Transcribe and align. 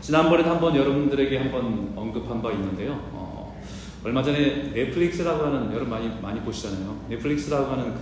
지난번에도 0.00 0.50
한번 0.50 0.74
여러분들에게 0.74 1.36
한번 1.36 1.92
언급한 1.94 2.40
바 2.42 2.50
있는데요. 2.52 2.92
어, 3.12 3.60
얼마 4.02 4.22
전에 4.22 4.70
넷플릭스라고 4.72 5.44
하는 5.44 5.70
여러분 5.72 5.90
많이 5.90 6.08
많이 6.20 6.40
보시잖아요. 6.40 7.06
넷플릭스라고 7.10 7.70
하는 7.72 7.94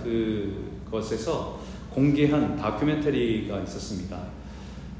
그것에서 0.85 1.59
공개한 1.89 2.55
다큐멘터리가 2.55 3.59
있었습니다. 3.61 4.17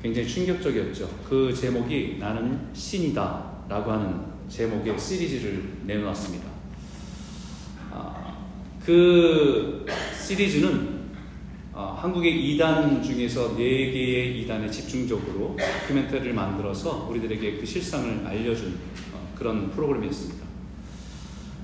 굉장히 0.01 0.27
충격적이었죠. 0.27 1.09
그 1.27 1.53
제목이 1.53 2.17
나는 2.19 2.67
신이다라고 2.73 3.91
하는 3.91 4.21
제목의 4.49 4.99
시리즈를 4.99 5.77
내놓았습니다. 5.85 6.47
아, 7.91 8.35
그 8.85 9.85
시리즈는 10.17 10.98
어, 11.79 11.97
한국의 11.97 12.35
이단 12.51 13.01
중에서 13.01 13.55
4개의 13.55 14.35
이단에 14.39 14.69
집중적으로 14.69 15.55
다큐멘터리를 15.57 16.33
만들어서 16.33 17.07
우리들에게 17.09 17.55
그 17.55 17.65
실상을 17.65 18.27
알려준 18.27 18.77
어, 19.13 19.33
그런 19.33 19.71
프로그램이었습니다. 19.71 20.45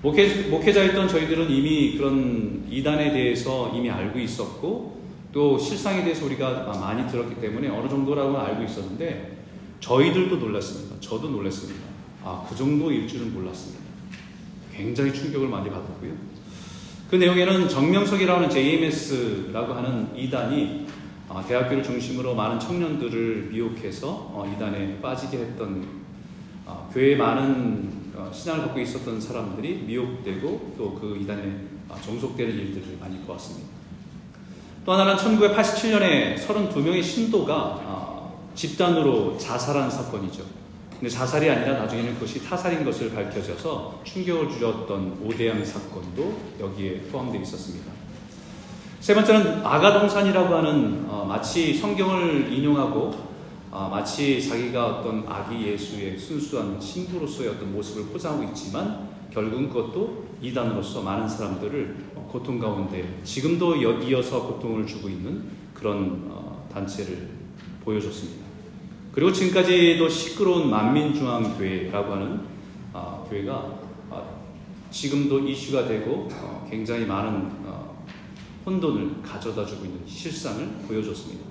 목회, 0.02 0.44
목회자였던 0.44 1.10
저희들은 1.10 1.52
이미 1.52 1.98
그런 1.98 2.66
이단에 2.72 3.12
대해서 3.12 3.74
이미 3.76 3.90
알고 3.90 4.18
있었고 4.18 5.02
또 5.34 5.60
실상에 5.60 6.02
대해서 6.06 6.26
우리가 6.28 6.64
많이 6.80 7.12
들었기 7.12 7.42
때문에 7.42 7.68
어느 7.68 7.90
정도라고 7.90 8.38
알고 8.38 8.64
있었는데 8.64 9.40
저희들도 9.82 10.38
놀랐습니다. 10.38 10.96
저도 11.02 11.28
놀랐습니다. 11.28 11.82
아, 12.24 12.48
그 12.50 12.56
정도일 12.56 13.06
줄은 13.06 13.34
몰랐습니다. 13.34 13.84
굉장히 14.74 15.14
충격을 15.14 15.50
많이 15.50 15.70
받았고요. 15.70 16.35
그 17.16 17.18
내용에는 17.18 17.70
정명석이라고 17.70 18.40
하는 18.40 18.50
JMS라고 18.50 19.74
하는 19.74 20.10
이단이 20.18 20.86
어, 21.30 21.42
대학교를 21.48 21.82
중심으로 21.82 22.36
많은 22.36 22.60
청년들을 22.60 23.52
미혹해서 23.54 24.10
어, 24.10 24.54
이단에 24.54 25.00
빠지게 25.00 25.38
했던 25.38 25.88
어, 26.66 26.92
교회에 26.94 27.16
많은 27.16 27.90
신앙을 28.34 28.66
갖고 28.66 28.82
있었던 28.82 29.22
사람들이 29.22 29.86
미혹되고 29.88 30.74
또 30.78 30.96
그 31.00 31.18
이단에 31.22 31.56
종속되는 32.04 32.54
일들을 32.54 32.98
많이 33.00 33.18
보았습니다. 33.20 33.66
또 34.86 34.92
하나는 34.92 35.16
1987년에 35.16 36.38
32명의 36.38 37.02
신도가 37.02 38.34
집단으로 38.56 39.38
자살한 39.38 39.90
사건이죠. 39.90 40.44
근데 41.00 41.10
자살이 41.10 41.50
아니라 41.50 41.80
나중에는 41.80 42.14
그것이 42.16 42.44
타살인 42.44 42.86
것을 42.86 43.14
밝혀져서 43.14 44.02
충격을 44.04 44.50
주었던 44.50 45.20
오대양 45.24 45.64
사건도 45.64 46.40
여기에 46.60 47.02
포함되어 47.12 47.42
있었습니다. 47.42 47.92
세 49.02 49.14
번째는 49.14 49.64
아가동산이라고 49.64 50.56
하는 50.56 51.06
어, 51.08 51.26
마치 51.28 51.74
성경을 51.74 52.52
인용하고 52.52 53.14
어, 53.70 53.90
마치 53.92 54.42
자기가 54.42 54.86
어떤 54.88 55.26
아기 55.28 55.68
예수의 55.68 56.18
순수한 56.18 56.80
신부로서의 56.80 57.50
어떤 57.50 57.74
모습을 57.74 58.12
포장하고 58.14 58.44
있지만 58.46 59.10
결국은 59.32 59.68
그것도 59.70 60.26
이단으로서 60.42 61.02
많은 61.02 61.28
사람들을 61.28 61.96
고통 62.30 62.58
가운데 62.58 63.20
지금도 63.24 63.76
이어서 63.76 64.48
고통을 64.48 64.88
주고 64.88 65.10
있는 65.10 65.44
그런 65.74 66.28
어, 66.30 66.68
단체를 66.74 67.30
보여줬습니다. 67.84 68.45
그리고 69.16 69.32
지금까지도 69.32 70.10
시끄러운 70.10 70.70
만민중앙교회라고 70.70 72.14
하는 72.14 72.42
어, 72.92 73.26
교회가 73.30 73.54
어, 74.10 74.42
지금도 74.92 75.40
이슈가 75.40 75.88
되고 75.88 76.28
어, 76.34 76.68
굉장히 76.70 77.06
많은 77.06 77.50
어, 77.64 78.06
혼돈을 78.66 79.22
가져다 79.24 79.66
주고 79.66 79.86
있는 79.86 80.02
실상을 80.06 80.68
보여줬습니다. 80.86 81.46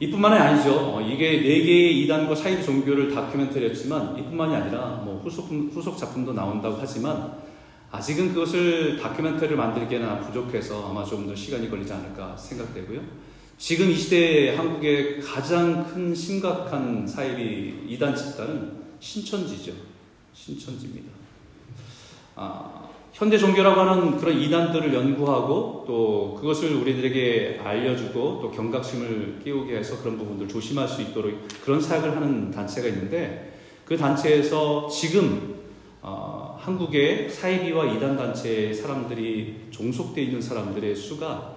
이뿐만이 0.00 0.34
아니죠. 0.36 0.96
어, 0.96 1.00
이게 1.00 1.40
네 1.40 1.62
개의 1.62 2.02
이단과 2.02 2.34
사이비 2.34 2.64
종교를 2.64 3.14
다큐멘터리였지만 3.14 4.18
이뿐만이 4.18 4.56
아니라 4.56 5.00
뭐 5.04 5.20
후속 5.22 5.48
후속 5.48 5.96
작품도 5.96 6.32
나온다고 6.32 6.76
하지만 6.80 7.34
아직은 7.92 8.34
그것을 8.34 8.96
다큐멘터리를 8.98 9.56
만들기에는 9.56 10.22
부족해서 10.22 10.90
아마 10.90 11.04
좀 11.04 11.28
더 11.28 11.36
시간이 11.36 11.70
걸리지 11.70 11.92
않을까 11.92 12.36
생각되고요. 12.36 13.31
지금 13.62 13.92
이 13.92 13.94
시대에 13.94 14.56
한국의 14.56 15.20
가장 15.20 15.86
큰 15.86 16.12
심각한 16.12 17.06
사이비 17.06 17.84
이단 17.86 18.12
집단은 18.16 18.72
신천지죠. 18.98 19.70
신천지입니다. 20.34 21.06
아, 22.34 22.88
현대 23.12 23.38
종교라고 23.38 23.80
하는 23.82 24.16
그런 24.16 24.36
이단들을 24.36 24.92
연구하고 24.92 25.84
또 25.86 26.36
그것을 26.40 26.74
우리들에게 26.74 27.60
알려주고 27.62 28.40
또 28.42 28.50
경각심을 28.50 29.42
깨우게 29.44 29.76
해서 29.76 29.96
그런 30.00 30.18
부분들 30.18 30.48
조심할 30.48 30.88
수 30.88 31.00
있도록 31.00 31.32
그런 31.64 31.80
사역을 31.80 32.16
하는 32.16 32.50
단체가 32.50 32.88
있는데 32.88 33.60
그 33.84 33.96
단체에서 33.96 34.88
지금 34.88 35.54
어, 36.02 36.58
한국의 36.60 37.30
사이비와 37.30 37.94
이단 37.94 38.16
단체의 38.16 38.74
사람들이 38.74 39.68
종속되어 39.70 40.24
있는 40.24 40.42
사람들의 40.42 40.96
수가 40.96 41.54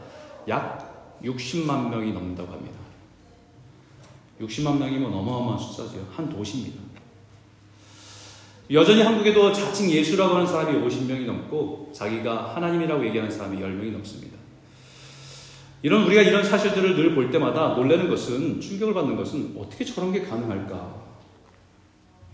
약 0.47 0.84
60만 1.23 1.89
명이 1.89 2.11
넘는다고 2.13 2.51
합니다. 2.51 2.77
60만 4.41 4.77
명이면 4.77 5.13
어마어마한 5.13 5.59
숫자죠. 5.59 6.07
한 6.13 6.29
도시입니다. 6.29 6.81
여전히 8.71 9.01
한국에도 9.03 9.53
자칭 9.53 9.89
예수라고 9.89 10.35
하는 10.35 10.47
사람이 10.47 10.79
50명이 10.85 11.25
넘고 11.25 11.91
자기가 11.93 12.55
하나님이라고 12.55 13.05
얘기하는 13.05 13.31
사람이 13.31 13.59
10명이 13.59 13.91
넘습니다. 13.91 14.35
이런 15.83 16.03
우리가 16.05 16.23
이런 16.23 16.43
사실들을 16.43 16.95
늘 16.95 17.13
볼 17.13 17.29
때마다 17.29 17.75
놀라는 17.75 18.09
것은 18.09 18.59
충격을 18.59 18.93
받는 18.93 19.15
것은 19.15 19.55
어떻게 19.57 19.85
저런 19.85 20.11
게 20.11 20.21
가능할까? 20.23 20.95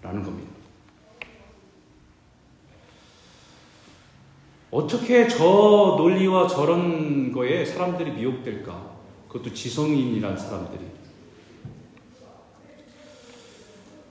라는 0.01 0.23
겁니다. 0.23 0.50
어떻게 4.71 5.27
저 5.27 5.43
논리와 5.97 6.47
저런 6.47 7.33
거에 7.33 7.65
사람들이 7.65 8.11
미혹될까? 8.11 8.91
그것도 9.27 9.53
지성인이란 9.53 10.37
사람들이. 10.37 10.79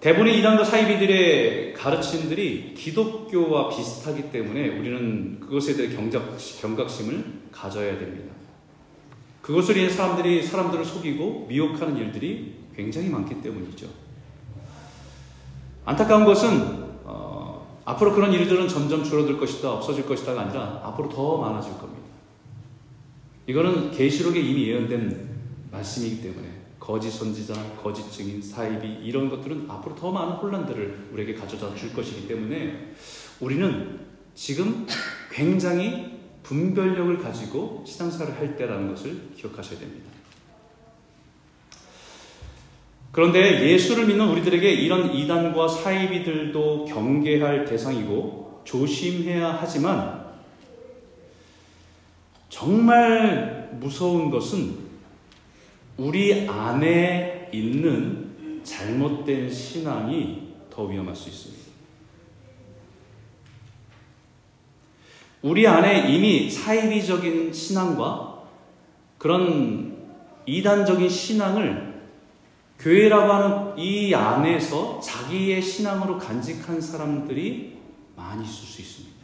대부분의 0.01 0.39
이단과 0.39 0.65
사이비들의 0.65 1.75
가르침들이 1.75 2.75
기독교와 2.75 3.69
비슷하기 3.69 4.31
때문에 4.31 4.69
우리는 4.79 5.41
그것에 5.41 5.77
대해 5.77 5.95
경작, 5.95 6.37
경각심을 6.61 7.25
가져야 7.53 7.99
됩니다. 7.99 8.35
그것을 9.43 9.77
위해 9.77 9.89
사람들이 9.89 10.43
사람들을 10.43 10.85
속이고 10.85 11.47
미혹하는 11.49 11.97
일들이 11.97 12.55
굉장히 12.75 13.09
많기 13.09 13.43
때문이죠. 13.43 13.89
안타까운 15.85 16.25
것은 16.25 16.90
앞으로 17.91 18.15
그런 18.15 18.33
일들은 18.33 18.69
점점 18.69 19.03
줄어들 19.03 19.39
것이다, 19.39 19.73
없어질 19.73 20.07
것이다가 20.07 20.43
아니라 20.43 20.81
앞으로 20.85 21.09
더 21.09 21.39
많아질 21.39 21.73
겁니다. 21.73 22.03
이거는 23.47 23.91
계시록에 23.91 24.41
이미 24.41 24.69
예언된 24.69 25.29
말씀이기 25.73 26.23
때문에 26.23 26.49
거짓 26.79 27.11
선지자, 27.11 27.55
거짓 27.83 28.11
증인, 28.13 28.41
사이비 28.41 28.87
이런 29.03 29.29
것들은 29.29 29.67
앞으로 29.69 29.97
더 29.97 30.13
많은 30.13 30.35
혼란들을 30.35 31.09
우리에게 31.13 31.35
가져다 31.35 31.75
줄 31.75 31.93
것이기 31.93 32.29
때문에 32.29 32.95
우리는 33.41 34.01
지금 34.35 34.87
굉장히 35.33 36.21
분별력을 36.45 37.19
가지고 37.19 37.85
신앙사를 37.87 38.39
할 38.39 38.57
때라는 38.57 38.89
것을 38.89 39.31
기억하셔야 39.37 39.81
됩니다. 39.81 40.10
그런데 43.13 43.69
예수를 43.69 44.07
믿는 44.07 44.29
우리들에게 44.29 44.71
이런 44.71 45.13
이단과 45.13 45.67
사이비들도 45.67 46.85
경계할 46.85 47.65
대상이고 47.65 48.63
조심해야 48.65 49.59
하지만 49.61 50.21
정말 52.49 53.71
무서운 53.81 54.31
것은 54.31 54.77
우리 55.97 56.49
안에 56.49 57.51
있는 57.53 58.61
잘못된 58.63 59.51
신앙이 59.51 60.51
더 60.71 60.85
위험할 60.85 61.17
수 61.17 61.29
있습니다. 61.29 61.61
우리 65.43 65.67
안에 65.67 66.15
이미 66.15 66.51
사이비적인 66.51 67.53
신앙과 67.53 68.43
그런 69.19 69.97
이단적인 70.47 71.09
신앙을 71.09 71.90
교회라고 72.81 73.33
하는 73.33 73.79
이 73.79 74.15
안에서 74.15 75.01
자기의 75.01 75.61
신앙으로 75.61 76.19
간직한 76.19 76.81
사람들이 76.81 77.77
많이 78.17 78.43
있을 78.43 78.55
수 78.55 78.81
있습니다. 78.81 79.17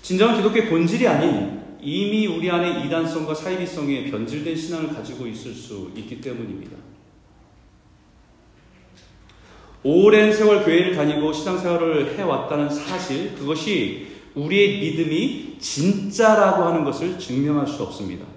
진정한 0.00 0.36
기독교의 0.36 0.68
본질이 0.68 1.06
아닌 1.06 1.62
이미 1.80 2.26
우리 2.26 2.50
안에 2.50 2.84
이단성과 2.84 3.34
사이비성에 3.34 4.10
변질된 4.10 4.56
신앙을 4.56 4.94
가지고 4.94 5.26
있을 5.26 5.54
수 5.54 5.90
있기 5.96 6.20
때문입니다. 6.20 6.76
오랜 9.84 10.32
세월 10.32 10.64
교회를 10.64 10.94
다니고 10.94 11.32
신앙생활을 11.32 12.16
해왔다는 12.16 12.70
사실, 12.70 13.34
그것이 13.34 14.06
우리의 14.34 14.78
믿음이 14.80 15.58
진짜라고 15.58 16.64
하는 16.64 16.84
것을 16.84 17.18
증명할 17.18 17.66
수 17.66 17.82
없습니다. 17.82 18.31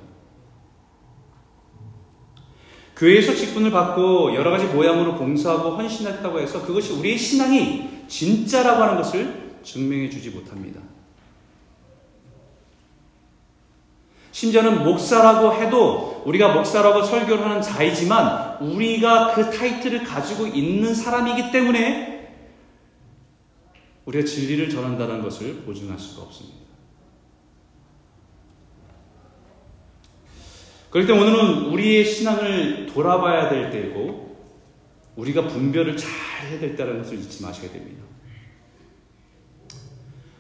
교회에서 2.96 3.36
직분을 3.36 3.72
받고 3.72 4.34
여러 4.36 4.52
가지 4.52 4.66
모양으로 4.66 5.16
봉사하고 5.16 5.72
헌신했다고 5.72 6.40
해서 6.40 6.66
그것이 6.66 6.94
우리의 6.94 7.18
신앙이 7.18 8.08
진짜라고 8.08 8.84
하는 8.84 8.98
것을 8.98 9.56
증명해 9.64 10.10
주지 10.10 10.30
못합니다. 10.30 10.80
심지어는 14.32 14.84
목사라고 14.84 15.54
해도 15.54 16.24
우리가 16.26 16.54
목사라고 16.54 17.04
설교를 17.04 17.46
하는 17.46 17.62
자이지만 17.62 18.58
우리가 18.62 19.34
그 19.34 19.50
타이틀을 19.50 20.04
가지고 20.04 20.48
있는 20.48 20.94
사람이기 20.94 21.52
때문에 21.52 22.34
우리가 24.06 24.26
진리를 24.26 24.70
전한다는 24.70 25.22
것을 25.22 25.62
보증할 25.62 25.98
수가 25.98 26.24
없습니다. 26.24 26.65
그렇기 30.96 31.10
때문에 31.10 31.30
오늘은 31.30 31.74
우리의 31.74 32.06
신앙을 32.06 32.86
돌아봐야 32.86 33.50
될 33.50 33.70
때이고 33.70 34.48
우리가 35.18 35.46
분별을 35.46 35.98
잘 35.98 36.10
해야 36.48 36.58
될 36.58 36.78
때라는 36.78 37.02
것을 37.02 37.20
잊지 37.20 37.44
마셔야 37.44 37.70
됩니다. 37.70 38.02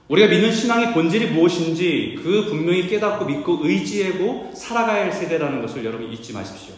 우리가 0.07 0.29
믿는 0.29 0.53
신앙의 0.53 0.93
본질이 0.93 1.31
무엇인지 1.31 2.21
그 2.23 2.45
분명히 2.45 2.87
깨닫고 2.87 3.25
믿고 3.25 3.59
의지하고 3.63 4.53
살아가야 4.55 5.03
할 5.03 5.11
세대라는 5.11 5.61
것을 5.61 5.83
여러분 5.83 6.09
잊지 6.09 6.31
마십시오. 6.31 6.73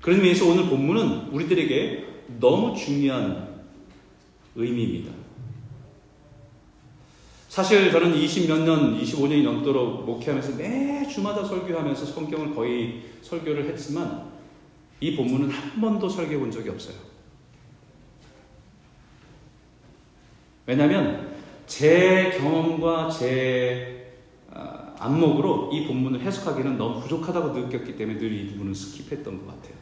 그런 0.00 0.18
의미에서 0.18 0.46
오늘 0.46 0.66
본문은 0.66 1.30
우리들에게 1.32 2.04
너무 2.38 2.76
중요한 2.76 3.48
의미입니다. 4.54 5.10
사실 7.56 7.90
저는 7.90 8.14
20 8.14 8.48
몇 8.48 8.64
년, 8.64 9.00
25년이 9.00 9.42
넘도록 9.42 10.04
목회하면서 10.04 10.56
매주마다 10.56 11.42
설교하면서 11.42 12.04
성경을 12.04 12.54
거의 12.54 13.04
설교를 13.22 13.66
했지만 13.70 14.30
이 15.00 15.16
본문은 15.16 15.48
한 15.48 15.80
번도 15.80 16.06
설교해 16.06 16.38
본 16.38 16.50
적이 16.50 16.68
없어요. 16.68 16.96
왜냐하면 20.66 21.34
제 21.66 22.36
경험과 22.38 23.08
제 23.08 24.12
아, 24.52 24.94
안목으로 24.98 25.70
이 25.72 25.86
본문을 25.86 26.20
해석하기는 26.20 26.76
너무 26.76 27.00
부족하다고 27.00 27.58
느꼈기 27.58 27.96
때문에 27.96 28.18
늘 28.18 28.32
이 28.34 28.48
부분을 28.48 28.74
스킵했던 28.74 29.24
것 29.24 29.46
같아요. 29.46 29.72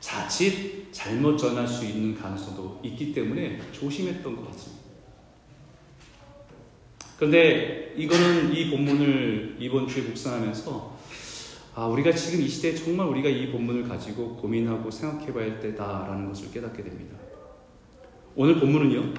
자칫 0.00 0.92
잘못 0.92 1.38
전할 1.38 1.66
수 1.66 1.86
있는 1.86 2.14
가능성도 2.14 2.82
있기 2.84 3.14
때문에 3.14 3.62
조심했던 3.72 4.36
것 4.36 4.50
같습니다. 4.50 4.81
그런데 7.22 7.94
이거는 7.96 8.52
이 8.52 8.68
본문을 8.68 9.54
이번 9.60 9.86
주에 9.86 10.02
묵상하면서 10.02 10.98
아, 11.76 11.86
우리가 11.86 12.10
지금 12.10 12.44
이 12.44 12.48
시대에 12.48 12.74
정말 12.74 13.06
우리가 13.06 13.28
이 13.28 13.52
본문을 13.52 13.86
가지고 13.86 14.34
고민하고 14.34 14.90
생각해 14.90 15.32
봐야 15.32 15.44
할 15.44 15.60
때다라는 15.60 16.26
것을 16.26 16.50
깨닫게 16.50 16.82
됩니다. 16.82 17.16
오늘 18.34 18.58
본문은요, 18.58 19.14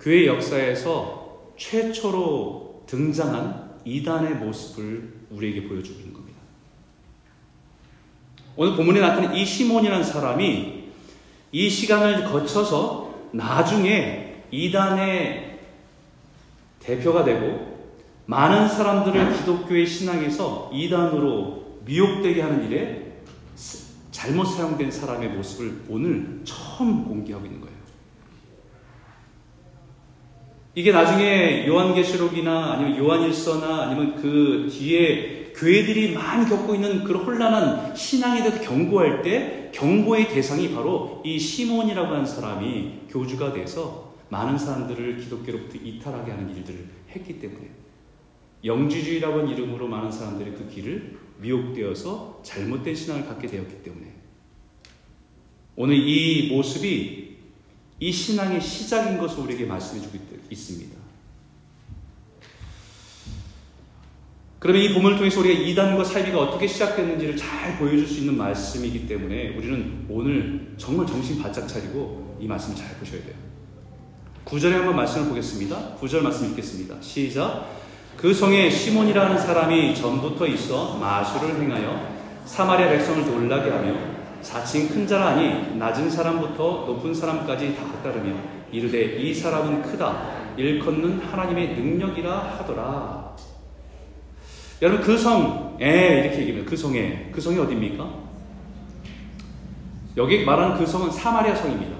교회 0.00 0.26
역사에서 0.28 1.52
최초로 1.58 2.84
등장한 2.86 3.80
이단의 3.84 4.36
모습을 4.36 5.12
우리에게 5.28 5.68
보여주고 5.68 5.98
있는 5.98 6.14
겁니다. 6.14 6.38
오늘 8.56 8.76
본문에 8.76 9.00
나타난 9.00 9.36
이 9.36 9.44
시몬이라는 9.44 10.02
사람이 10.02 10.84
이 11.52 11.68
시간을 11.68 12.24
거쳐서 12.24 13.28
나중에 13.32 14.44
이단의 14.50 15.47
대표가 16.88 17.22
되고 17.22 17.76
많은 18.24 18.66
사람들을 18.66 19.36
기독교의 19.36 19.86
신앙에서 19.86 20.70
이단으로 20.72 21.80
미혹되게 21.84 22.40
하는 22.40 22.66
일에 22.66 23.12
잘못 24.10 24.46
사용된 24.46 24.90
사람의 24.90 25.28
모습을 25.30 25.82
오늘 25.88 26.40
처음 26.44 27.04
공개하고 27.04 27.44
있는 27.44 27.60
거예요. 27.60 27.76
이게 30.74 30.92
나중에 30.92 31.66
요한계시록이나 31.66 32.72
아니면 32.72 32.98
요한일서나 32.98 33.82
아니면 33.82 34.16
그 34.16 34.68
뒤에 34.70 35.52
교회들이 35.56 36.14
많이 36.14 36.48
겪고 36.48 36.74
있는 36.74 37.04
그런 37.04 37.24
혼란한 37.24 37.94
신앙에 37.96 38.42
대해서 38.42 38.60
경고할 38.60 39.22
때 39.22 39.70
경고의 39.74 40.28
대상이 40.28 40.72
바로 40.72 41.20
이 41.24 41.38
시몬이라고 41.38 42.08
하는 42.08 42.24
사람이 42.24 43.00
교주가 43.10 43.52
돼서 43.52 44.07
많은 44.30 44.58
사람들을 44.58 45.18
기독교로부터 45.18 45.78
이탈하게 45.82 46.32
하는 46.32 46.54
일들을 46.56 46.86
했기 47.10 47.38
때문에 47.40 47.70
영지주의라고 48.64 49.38
하는 49.38 49.50
이름으로 49.50 49.88
많은 49.88 50.10
사람들이 50.10 50.52
그 50.52 50.68
길을 50.68 51.18
미혹되어서 51.38 52.40
잘못된 52.42 52.94
신앙을 52.94 53.26
갖게 53.26 53.46
되었기 53.46 53.82
때문에 53.82 54.12
오늘 55.76 55.96
이 55.96 56.52
모습이 56.52 57.36
이 58.00 58.12
신앙의 58.12 58.60
시작인 58.60 59.18
것을 59.18 59.44
우리에게 59.44 59.64
말씀해 59.64 60.02
주고 60.02 60.18
있습니다. 60.50 60.98
그러면 64.58 64.82
이 64.82 64.92
본문을 64.92 65.16
통해서 65.18 65.38
우리가 65.38 65.60
이단과 65.60 66.02
사이비가 66.02 66.40
어떻게 66.40 66.66
시작됐는지를 66.66 67.36
잘 67.36 67.78
보여줄 67.78 68.06
수 68.06 68.20
있는 68.20 68.36
말씀이기 68.36 69.06
때문에 69.06 69.56
우리는 69.56 70.04
오늘 70.08 70.74
정말 70.76 71.06
정신 71.06 71.40
바짝 71.40 71.68
차리고 71.68 72.36
이 72.40 72.46
말씀을 72.46 72.76
잘 72.76 72.98
보셔야 72.98 73.22
돼요. 73.22 73.47
9절에 74.48 74.70
한번 74.70 74.96
말씀을 74.96 75.28
보겠습니다. 75.28 75.76
9절 76.00 76.22
말씀 76.22 76.46
읽겠습니다. 76.50 76.94
시작. 77.02 77.66
그 78.16 78.32
성에 78.32 78.70
시몬이라는 78.70 79.38
사람이 79.38 79.94
전부터 79.94 80.46
있어 80.46 80.96
마술을 80.96 81.60
행하여 81.60 82.16
사마리아 82.46 82.88
백성을 82.88 83.26
놀라게 83.26 83.70
하며 83.70 83.92
자칭 84.40 84.88
큰 84.88 85.06
자라 85.06 85.32
하니 85.32 85.76
낮은 85.76 86.08
사람부터 86.08 86.84
높은 86.86 87.12
사람까지 87.12 87.76
다 87.76 87.84
따르며 88.02 88.34
이르되 88.72 89.18
이 89.18 89.34
사람은 89.34 89.82
크다 89.82 90.54
일컫는 90.56 91.20
하나님의 91.20 91.74
능력이라 91.74 92.56
하더라. 92.58 93.36
여러분 94.80 95.04
그 95.04 95.18
성에 95.18 96.22
이렇게 96.24 96.38
얘기합니다. 96.40 96.70
그 96.70 96.74
성에 96.74 97.30
그 97.32 97.40
성이 97.40 97.58
어디입니까? 97.58 98.08
여기 100.16 100.42
말하는 100.46 100.78
그 100.78 100.86
성은 100.86 101.10
사마리아 101.10 101.54
성입니다. 101.54 101.97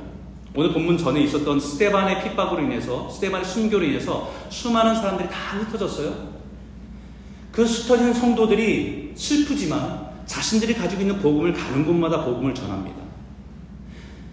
오늘 0.58 0.72
본문 0.72 0.98
전에 0.98 1.20
있었던 1.20 1.60
스테반의 1.60 2.24
핍박으로 2.24 2.60
인해서 2.64 3.08
스테반의 3.08 3.46
순교로 3.46 3.84
인해서 3.84 4.28
수많은 4.48 4.96
사람들이 4.96 5.28
다 5.28 5.56
흩어졌어요. 5.56 6.12
그 7.52 7.62
흩어진 7.62 8.12
성도들이 8.12 9.12
슬프지만 9.14 10.08
자신들이 10.26 10.74
가지고 10.74 11.02
있는 11.02 11.20
복음을 11.20 11.52
가는 11.52 11.86
곳마다 11.86 12.24
복음을 12.24 12.52
전합니다. 12.54 12.96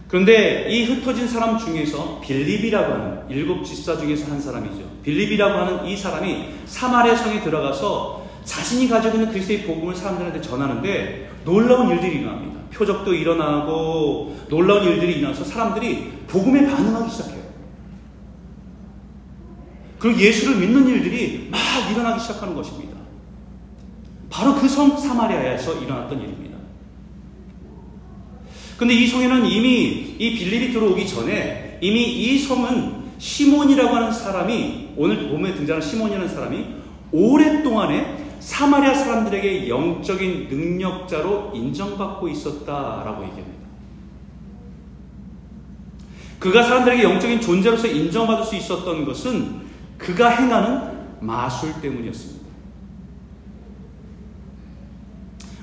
그런데 0.08 0.68
이 0.72 0.86
흩어진 0.86 1.28
사람 1.28 1.60
중에서 1.60 2.20
빌립이라고 2.22 2.92
하는 2.92 3.30
일곱 3.30 3.64
집사 3.64 3.96
중에서 3.96 4.32
한 4.32 4.42
사람이죠. 4.42 4.82
빌립이라고 5.04 5.60
하는 5.60 5.86
이 5.86 5.96
사람이 5.96 6.46
사마리아 6.66 7.16
성에 7.16 7.42
들어가서 7.42 8.26
자신이 8.44 8.90
가지고 8.90 9.18
있는 9.18 9.30
그리스도의 9.30 9.62
복음을 9.66 9.96
사람들한테 9.96 10.42
전하는데 10.42 11.30
놀라운 11.46 11.92
일들이 11.92 12.22
일어납니다. 12.22 12.62
표적도 12.76 13.14
일어나고 13.14 14.38
놀라운 14.50 14.84
일들이 14.86 15.20
일어나서 15.20 15.46
사람들이 15.46 16.15
복음에 16.28 16.66
반응하기 16.66 17.12
시작해요. 17.12 17.44
그리고 20.00 20.20
예수를 20.20 20.58
믿는 20.58 20.88
일들이 20.88 21.50
막 21.50 21.60
일어나기 21.92 22.22
시작하는 22.22 22.54
것입니다. 22.54 22.96
바로 24.30 24.56
그성 24.56 24.98
사마리아에서 24.98 25.82
일어났던 25.82 26.20
일입니다. 26.20 26.58
근데 28.78 28.94
이 28.94 29.08
성에는 29.08 29.46
이미 29.46 30.16
이 30.20 30.36
빌립이 30.38 30.74
들어오기 30.74 31.08
전에 31.08 31.80
이미 31.82 32.04
이 32.04 32.40
성은 32.40 33.06
시몬이라고 33.18 33.96
하는 33.96 34.12
사람이 34.12 34.90
오늘 34.98 35.30
봄에 35.30 35.54
등장하는 35.56 35.88
시몬이라는 35.88 36.28
사람이 36.28 36.66
오랫동안에 37.12 38.26
사마리아 38.40 38.94
사람들에게 38.94 39.70
영적인 39.70 40.50
능력자로 40.50 41.52
인정받고 41.56 42.28
있었다라고 42.28 43.24
얘기합니다. 43.24 43.55
그가 46.40 46.64
사람들에게 46.64 47.04
영적인 47.04 47.42
존재로서 47.42 47.88
인정받을 47.88 48.44
수 48.44 48.56
있었던 48.56 49.06
것은 49.06 49.62
그가 49.98 50.30
행하는 50.30 50.96
마술 51.22 51.74
때문이었습니다. 51.82 52.46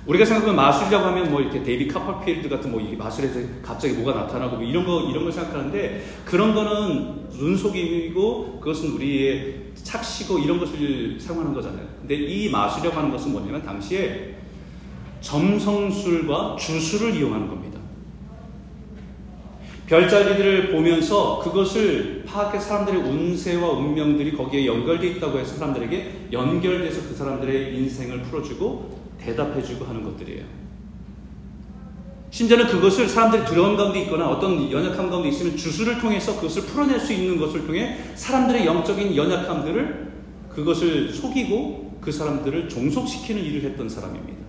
우리가 0.07 0.25
생각하면 0.25 0.57
마술이라고 0.57 1.07
하면 1.07 1.31
뭐 1.31 1.41
이렇게 1.41 1.63
데이비드 1.63 1.87
카퍼필드 1.87 2.49
같은 2.49 2.73
뭐 2.73 2.83
마술에서 2.99 3.39
갑자기 3.63 3.95
뭐가 3.95 4.21
나타나고 4.23 4.57
뭐 4.57 4.65
이런 4.65 4.85
거 4.85 5.09
이런 5.09 5.23
걸 5.23 5.33
생각하는데 5.33 6.05
그런 6.25 6.55
거는 6.55 7.29
눈속임이고 7.31 8.59
그것은 8.59 8.93
우리의 8.95 9.73
착시고 9.75 10.41
이런 10.41 10.59
것을 10.59 11.19
사용하는 11.21 11.55
거잖아요. 11.55 11.87
근데 12.01 12.17
이 12.17 12.51
마술이라고 12.51 12.97
하는 12.97 13.13
것은 13.13 13.31
뭐냐면 13.31 13.63
당시에 13.63 14.37
점성술과 15.21 16.57
주술을 16.59 17.15
이용하는 17.15 17.47
겁니다. 17.47 17.72
별자리들을 19.93 20.73
보면서 20.73 21.39
그것을 21.41 22.25
파악해 22.27 22.59
사람들의 22.59 22.99
운세와 22.99 23.73
운명들이 23.73 24.33
거기에 24.33 24.65
연결되어 24.65 25.11
있다고 25.11 25.39
해서 25.39 25.57
사람들에게 25.57 26.29
연결돼서 26.33 27.03
그 27.07 27.15
사람들의 27.15 27.77
인생을 27.77 28.23
풀어주고 28.23 29.03
대답해주고 29.19 29.85
하는 29.85 30.03
것들이에요. 30.03 30.45
심지어는 32.31 32.69
그것을 32.69 33.07
사람들이 33.07 33.45
두려운 33.45 33.77
가운데 33.77 34.01
있거나 34.05 34.31
어떤 34.31 34.73
연약함 34.73 35.11
가운데 35.11 35.29
있으면 35.29 35.59
주술을 35.59 36.01
통해서 36.01 36.37
그것을 36.37 36.63
풀어낼 36.63 36.99
수 36.99 37.13
있는 37.13 37.39
것을 37.39 37.67
통해 37.67 37.99
사람들의 38.15 38.65
영적인 38.65 39.15
연약함들을 39.15 40.13
그것을 40.49 41.13
속이고 41.13 41.99
그 42.01 42.11
사람들을 42.11 42.71
종속시키는 42.71 43.45
일을 43.45 43.71
했던 43.71 43.91
사람입니다. 43.91 44.41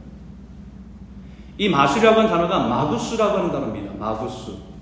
이 1.58 1.68
마술이라고 1.68 2.22
하는 2.22 2.32
단어가 2.32 2.66
마구스라고 2.66 3.40
하는 3.40 3.52
단어입니다. 3.52 3.94
마구스. 4.00 4.73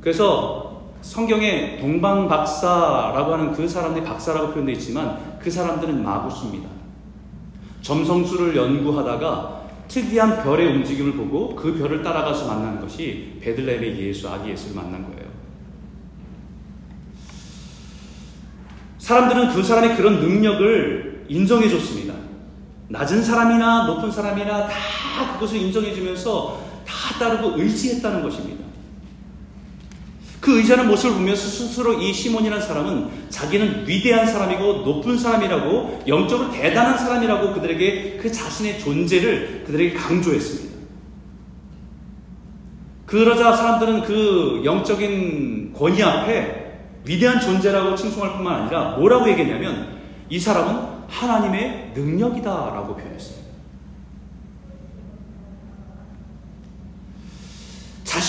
그래서 0.00 0.70
성경에 1.02 1.78
동방박사라고 1.78 3.32
하는 3.32 3.52
그 3.52 3.68
사람들이 3.68 4.04
박사라고 4.04 4.52
표현되어 4.52 4.74
있지만 4.74 5.38
그 5.38 5.50
사람들은 5.50 6.02
마구스입니다. 6.02 6.68
점성술을 7.82 8.56
연구하다가 8.56 9.60
특이한 9.88 10.42
별의 10.42 10.68
움직임을 10.68 11.14
보고 11.14 11.56
그 11.56 11.76
별을 11.76 12.02
따라가서 12.02 12.46
만난 12.46 12.80
것이 12.80 13.38
베들레헴의 13.40 14.00
예수, 14.00 14.28
아기 14.28 14.50
예수를 14.50 14.76
만난 14.76 15.02
거예요. 15.10 15.28
사람들은 18.98 19.54
그 19.54 19.62
사람의 19.62 19.96
그런 19.96 20.20
능력을 20.20 21.26
인정해 21.28 21.68
줬습니다. 21.68 22.14
낮은 22.88 23.22
사람이나 23.22 23.86
높은 23.86 24.10
사람이나 24.10 24.68
다 24.68 25.32
그것을 25.34 25.58
인정해 25.58 25.92
주면서 25.94 26.60
다 26.86 27.18
따르고 27.18 27.60
의지했다는 27.60 28.22
것입니다. 28.22 28.59
그 30.40 30.56
의지하는 30.56 30.88
모습을 30.88 31.16
보면서 31.16 31.46
스스로 31.46 32.00
이 32.00 32.12
시몬이라는 32.12 32.66
사람은 32.66 33.28
자기는 33.28 33.86
위대한 33.86 34.26
사람이고 34.26 34.84
높은 34.84 35.18
사람이라고 35.18 36.04
영적으로 36.08 36.50
대단한 36.50 36.96
사람이라고 36.96 37.52
그들에게 37.52 38.16
그 38.16 38.32
자신의 38.32 38.80
존재를 38.80 39.64
그들에게 39.66 39.94
강조했습니다. 39.94 40.70
그러자 43.04 43.54
사람들은 43.54 44.02
그 44.02 44.62
영적인 44.64 45.74
권위 45.76 46.02
앞에 46.02 46.78
위대한 47.04 47.40
존재라고 47.40 47.94
칭송할 47.96 48.34
뿐만 48.36 48.62
아니라 48.62 48.96
뭐라고 48.96 49.28
얘기했냐면 49.28 49.98
이 50.30 50.38
사람은 50.38 51.00
하나님의 51.08 51.92
능력이다라고 51.94 52.96
표현했어요. 52.96 53.39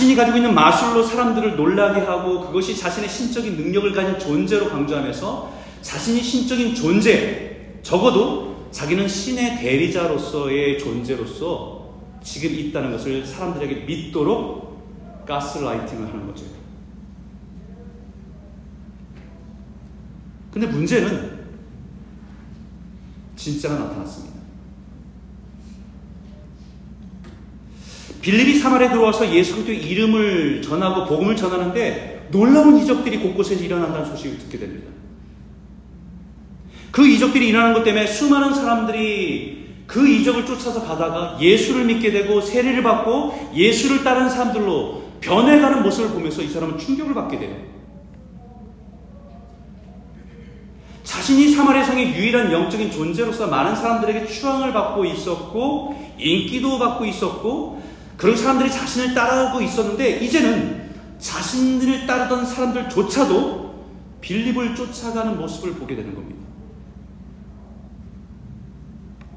자신이 0.01 0.15
가지고 0.15 0.37
있는 0.37 0.55
마술로 0.55 1.03
사람들을 1.03 1.55
놀라게 1.55 2.01
하고 2.01 2.41
그것이 2.41 2.75
자신의 2.75 3.07
신적인 3.07 3.55
능력을 3.55 3.93
가진 3.93 4.17
존재로 4.17 4.69
강조하면서 4.69 5.53
자신이 5.83 6.23
신적인 6.23 6.73
존재, 6.73 7.77
적어도 7.83 8.69
자기는 8.71 9.07
신의 9.07 9.59
대리자로서의 9.59 10.79
존재로서 10.79 11.99
지금 12.23 12.49
있다는 12.49 12.91
것을 12.91 13.23
사람들에게 13.23 13.85
믿도록 13.85 15.25
가스라이팅을 15.27 16.07
하는 16.07 16.25
거죠. 16.25 16.45
근데 20.49 20.65
문제는 20.65 21.41
진짜가 23.35 23.75
나타났습니다. 23.75 24.40
빌립이 28.21 28.59
사마리에 28.59 28.89
들어와서 28.89 29.33
예수 29.33 29.53
그리스도의 29.53 29.83
이름을 29.83 30.61
전하고 30.61 31.05
복음을 31.05 31.35
전하는데 31.35 32.27
놀라운 32.31 32.77
이적들이 32.77 33.19
곳곳에서 33.19 33.63
일어난다는 33.63 34.05
소식을 34.05 34.37
듣게 34.37 34.59
됩니다. 34.59 34.91
그 36.91 37.07
이적들이 37.07 37.47
일어나는 37.47 37.73
것 37.73 37.83
때문에 37.83 38.05
수많은 38.05 38.53
사람들이 38.53 39.61
그 39.87 40.07
이적을 40.07 40.45
쫓아서 40.45 40.83
가다가 40.83 41.37
예수를 41.41 41.85
믿게 41.85 42.11
되고 42.11 42.39
세례를 42.39 42.83
받고 42.83 43.51
예수를 43.55 44.03
따르는 44.03 44.29
사람들로 44.29 45.01
변해가는 45.19 45.83
모습을 45.83 46.11
보면서 46.11 46.41
이 46.41 46.47
사람은 46.47 46.77
충격을 46.77 47.13
받게 47.13 47.39
돼요. 47.39 47.55
자신이 51.03 51.49
사마리아 51.49 51.83
성의 51.83 52.15
유일한 52.15 52.51
영적인 52.51 52.91
존재로서 52.91 53.47
많은 53.47 53.75
사람들에게 53.75 54.27
추앙을 54.27 54.71
받고 54.71 55.03
있었고 55.05 56.13
인기도 56.17 56.79
받고 56.79 57.05
있었고 57.05 57.80
그런 58.21 58.37
사람들이 58.37 58.69
자신을 58.69 59.15
따라하고 59.15 59.61
있었는데 59.61 60.19
이제는 60.19 60.91
자신들을 61.17 62.05
따르던 62.05 62.45
사람들조차도 62.45 63.85
빌립을 64.21 64.75
쫓아가는 64.75 65.39
모습을 65.39 65.73
보게 65.73 65.95
되는 65.95 66.13
겁니다. 66.13 66.39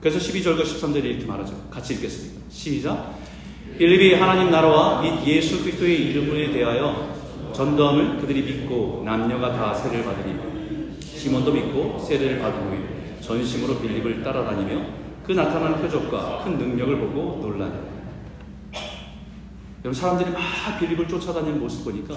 그래서 0.03 0.19
12절과 0.19 0.65
13절에 0.65 1.03
이렇게 1.03 1.25
말하죠. 1.25 1.55
같이 1.71 1.95
읽겠습니다. 1.95 2.43
시작. 2.51 3.15
빌립이 3.79 4.17
하나님 4.17 4.51
나라와 4.51 5.01
및 5.01 5.27
예수 5.27 5.63
그리스도의 5.63 6.11
이름을 6.11 6.53
대하여 6.53 7.15
전도함을 7.55 8.19
그들이 8.19 8.43
믿고 8.43 9.03
남녀가 9.07 9.51
다 9.55 9.73
세례를 9.73 10.05
받으니 10.05 10.39
시몬도 11.01 11.53
믿고 11.53 12.05
세례를 12.07 12.39
받은 12.39 12.69
후에 12.69 13.21
전심으로 13.23 13.79
빌립을 13.81 14.23
따라다니며 14.23 14.85
그 15.25 15.33
나타나는 15.33 15.81
표적과 15.81 16.45
큰 16.45 16.59
능력을 16.59 16.99
보고 16.99 17.39
놀라니 17.41 17.94
여러분 19.85 20.01
사람들이 20.01 20.31
막 20.31 20.41
빌립을 20.81 21.07
쫓아다니는 21.07 21.61
모습 21.61 21.85
보니까 21.85 22.17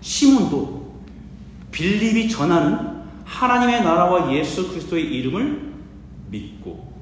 시몬도 0.00 1.00
빌립이 1.72 2.28
전하는 2.28 3.02
하나님의 3.24 3.82
나라와 3.82 4.32
예수 4.32 4.68
그리스도의 4.68 5.12
이름을 5.12 5.72
믿고 6.30 6.92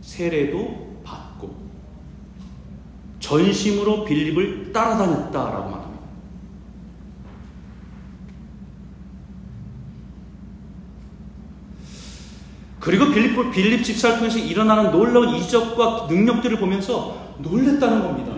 세례도 0.00 1.00
받고 1.02 1.56
전심으로 3.18 4.04
빌립을 4.04 4.72
따라다녔다라고 4.72 5.70
말합니다. 5.70 5.87
그리고 12.88 13.10
빌립, 13.12 13.52
빌립 13.52 13.84
집사를 13.84 14.16
통해서 14.16 14.38
일어나는 14.38 14.90
놀라운 14.90 15.34
이적과 15.34 16.06
능력들을 16.08 16.58
보면서 16.58 17.34
놀랬다는 17.36 18.00
겁니다. 18.02 18.32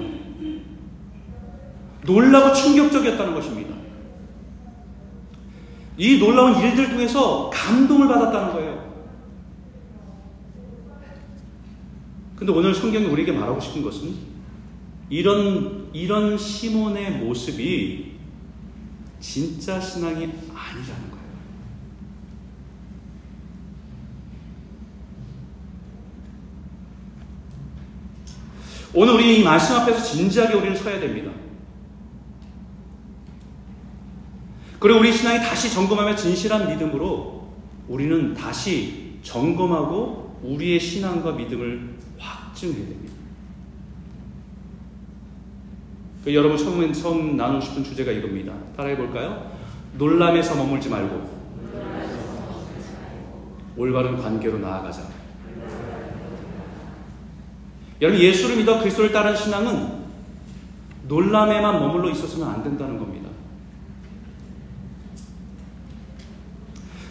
놀라고 2.04 2.52
충격적이었다는 2.52 3.32
것입니다. 3.32 3.76
이 5.96 6.18
놀라운 6.18 6.60
일들을 6.60 6.90
통해서 6.90 7.48
감동을 7.54 8.08
받았다는 8.08 8.52
거예요. 8.52 8.90
근데 12.34 12.52
오늘 12.52 12.74
성경이 12.74 13.06
우리에게 13.06 13.30
말하고 13.30 13.60
싶은 13.60 13.82
것은 13.82 14.16
이런, 15.10 15.90
이런 15.92 16.36
시몬의 16.36 17.18
모습이 17.18 18.14
진짜 19.20 19.80
신앙이 19.80 20.24
아니라는 20.24 21.10
거예요. 21.10 21.20
오늘 28.92 29.14
우리 29.14 29.38
이 29.40 29.44
말씀 29.44 29.76
앞에서 29.76 30.02
진지하게 30.02 30.54
우리는 30.54 30.76
서야 30.76 30.98
됩니다. 30.98 31.30
그리고 34.80 34.98
우리 34.98 35.12
신앙이 35.12 35.38
다시 35.40 35.70
점검하며 35.70 36.16
진실한 36.16 36.68
믿음으로 36.68 37.48
우리는 37.88 38.34
다시 38.34 39.18
점검하고 39.22 40.40
우리의 40.42 40.80
신앙과 40.80 41.32
믿음을 41.32 41.96
확증해야 42.18 42.88
됩니다. 42.88 43.12
그 46.24 46.34
여러분 46.34 46.56
처음, 46.56 46.92
처음 46.92 47.36
나누고 47.36 47.60
싶은 47.60 47.84
주제가 47.84 48.10
이겁니다. 48.10 48.54
따라해 48.76 48.96
볼까요? 48.96 49.52
놀람에서 49.96 50.56
머물지 50.56 50.88
말고 50.88 51.40
올바른 53.76 54.18
관계로 54.18 54.58
나아가자. 54.58 55.19
여러분 58.00 58.20
예수를 58.20 58.56
믿어 58.56 58.78
그리스도를 58.78 59.12
따른 59.12 59.36
신앙은 59.36 60.00
놀람에만 61.06 61.80
머물러 61.80 62.10
있었으면 62.10 62.48
안 62.48 62.62
된다는 62.62 62.98
겁니다. 62.98 63.28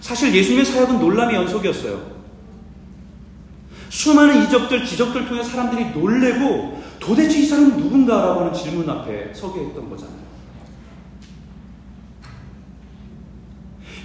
사실 0.01 0.33
예수님의 0.33 0.65
사역은 0.65 0.99
놀람의 0.99 1.35
연속이었어요. 1.35 2.19
수많은 3.89 4.43
이적들, 4.43 4.83
기적들 4.83 5.27
통해 5.27 5.43
사람들이 5.43 5.91
놀래고 5.91 6.81
도대체 6.99 7.39
이 7.39 7.45
사람은 7.45 7.77
누군가라고 7.77 8.41
하는 8.41 8.53
질문 8.53 8.89
앞에 8.89 9.33
서게 9.33 9.61
했던 9.61 9.89
거잖아요. 9.89 10.17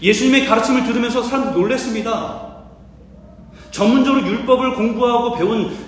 예수님의 0.02 0.46
가르침을 0.46 0.84
들으면서 0.84 1.22
사람들이 1.22 1.58
놀랬습니다. 1.58 2.54
전문적으로 3.70 4.26
율법을 4.26 4.74
공부하고 4.74 5.36
배운 5.36 5.83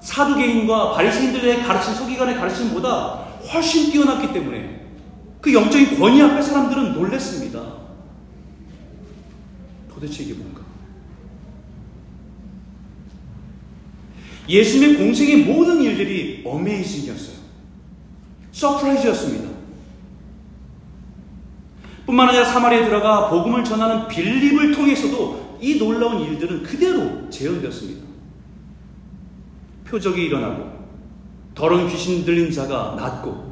사두개인과 0.00 0.92
바리새인들의 0.92 1.62
가르침, 1.64 1.94
서기관의 1.94 2.36
가르침보다 2.36 3.26
훨씬 3.52 3.90
뛰어났기 3.90 4.32
때문에 4.32 4.86
그 5.40 5.52
영적인 5.52 5.98
권위 5.98 6.20
앞에 6.22 6.42
사람들은 6.42 6.94
놀랬습니다. 6.94 7.78
도대체 9.92 10.24
이게 10.24 10.34
뭔가? 10.34 10.62
예수님의 14.48 14.96
공생애 14.96 15.36
모든 15.44 15.82
일들이 15.82 16.42
amazing이었어요. 16.44 17.36
Surprise였습니다. 18.52 19.48
뿐만 22.06 22.30
아니라 22.30 22.44
사마리아에 22.46 22.86
들어가 22.86 23.28
복음을 23.28 23.62
전하는 23.62 24.08
빌립을 24.08 24.72
통해서도 24.72 25.58
이 25.60 25.78
놀라운 25.78 26.22
일들은 26.22 26.62
그대로 26.62 27.28
재현되었습니다. 27.28 28.07
표적이 29.88 30.26
일어나고 30.26 30.78
더러운 31.54 31.88
귀신 31.88 32.24
들린 32.24 32.50
자가 32.50 32.94
낫고 32.96 33.48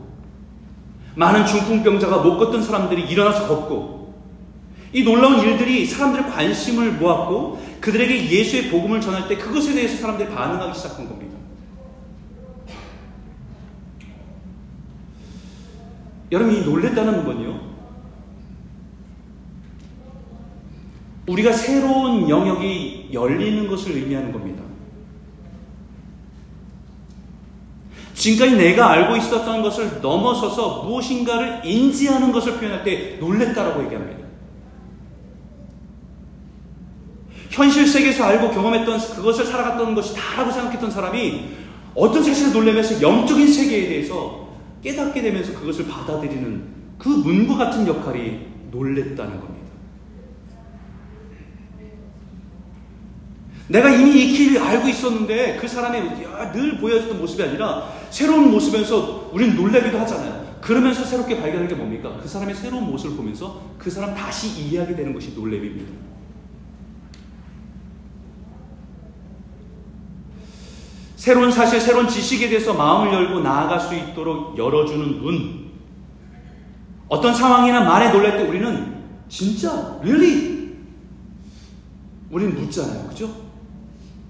많은 1.17 1.47
중풍병자가 1.47 2.19
못 2.19 2.39
걷던 2.39 2.63
사람들이 2.63 3.09
일어나서 3.09 3.49
걷고 3.49 4.15
이 4.93 5.03
놀라운 5.03 5.41
일들이 5.41 5.85
사람들의 5.85 6.31
관심을 6.31 6.93
모았고 6.93 7.61
그들에게 7.81 8.31
예수의 8.31 8.71
복음을 8.71 9.01
전할 9.01 9.29
때 9.29 9.37
그것에 9.37 9.73
대해서 9.73 9.97
사람들이 9.97 10.29
반응하기 10.29 10.77
시작한 10.77 11.09
겁니다. 11.09 11.37
여러분 16.33 16.55
이 16.55 16.61
놀랬다는 16.63 17.25
건요. 17.25 17.61
우리가 21.27 21.53
새로운 21.53 22.29
영역이 22.29 23.11
열리는 23.13 23.69
것을 23.69 23.93
의미하는 23.97 24.33
겁니다. 24.33 24.66
지금까지 28.17 28.57
내가 28.57 28.91
알고 28.91 29.17
있었던 29.17 29.63
것을 29.63 30.01
넘어서서 30.01 30.85
무엇인가를 30.85 31.61
인지하는 31.65 32.33
것을 32.33 32.55
표현할 32.55 32.83
때 32.83 33.19
놀랬다라고 33.21 33.85
얘기합니다. 33.85 34.27
현실 37.51 37.87
세계에서 37.87 38.25
알고 38.25 38.51
경험했던 38.51 38.99
그것을 39.17 39.45
살아갔던 39.45 39.95
것이 39.95 40.15
다라고 40.15 40.51
생각했던 40.51 40.91
사람이 40.91 41.49
어떤 41.95 42.23
사실을 42.23 42.53
놀래면서 42.53 43.01
영적인 43.01 43.53
세계에 43.53 43.89
대해서 43.89 44.49
깨닫게 44.83 45.21
되면서 45.21 45.53
그것을 45.59 45.87
받아들이는 45.87 46.77
그 46.99 47.09
문과 47.09 47.57
같은 47.57 47.87
역할이 47.87 48.41
놀랬다는 48.71 49.41
겁니다. 49.41 49.66
내가 53.69 53.91
이미 53.91 54.23
이 54.23 54.33
길을 54.33 54.63
알고 54.63 54.89
있었는데 54.89 55.59
그 55.61 55.67
사람의 55.67 56.53
늘 56.53 56.79
보여줬던 56.79 57.19
모습이 57.19 57.43
아니라 57.43 57.93
새로운 58.11 58.51
모습에서 58.51 59.31
우리는 59.33 59.57
놀라기도 59.57 59.99
하잖아요. 60.01 60.57
그러면서 60.61 61.05
새롭게 61.05 61.37
발견하는 61.37 61.69
게 61.69 61.75
뭡니까? 61.75 62.17
그 62.21 62.29
사람의 62.29 62.55
새로운 62.55 62.85
모습을 62.85 63.17
보면서 63.17 63.61
그 63.79 63.91
사람 63.91 64.15
다시 64.15 64.49
이해하게 64.61 64.95
되는 64.95 65.13
것이 65.13 65.33
놀램입니다. 65.35 65.93
새로운 71.17 71.51
사실, 71.51 71.81
새로운 71.81 72.09
지식에 72.09 72.49
대해서 72.49 72.73
마음을 72.73 73.13
열고 73.13 73.41
나아갈 73.41 73.81
수 73.81 73.95
있도록 73.95 74.57
열어주는 74.57 75.23
문. 75.23 75.67
어떤 77.09 77.35
상황이나 77.35 77.81
말에 77.83 78.13
놀랄 78.13 78.37
때 78.37 78.45
우리는 78.45 79.03
진짜, 79.29 79.99
really? 80.03 80.77
우리는 82.31 82.55
묻잖아요. 82.55 83.09
그죠? 83.09 83.46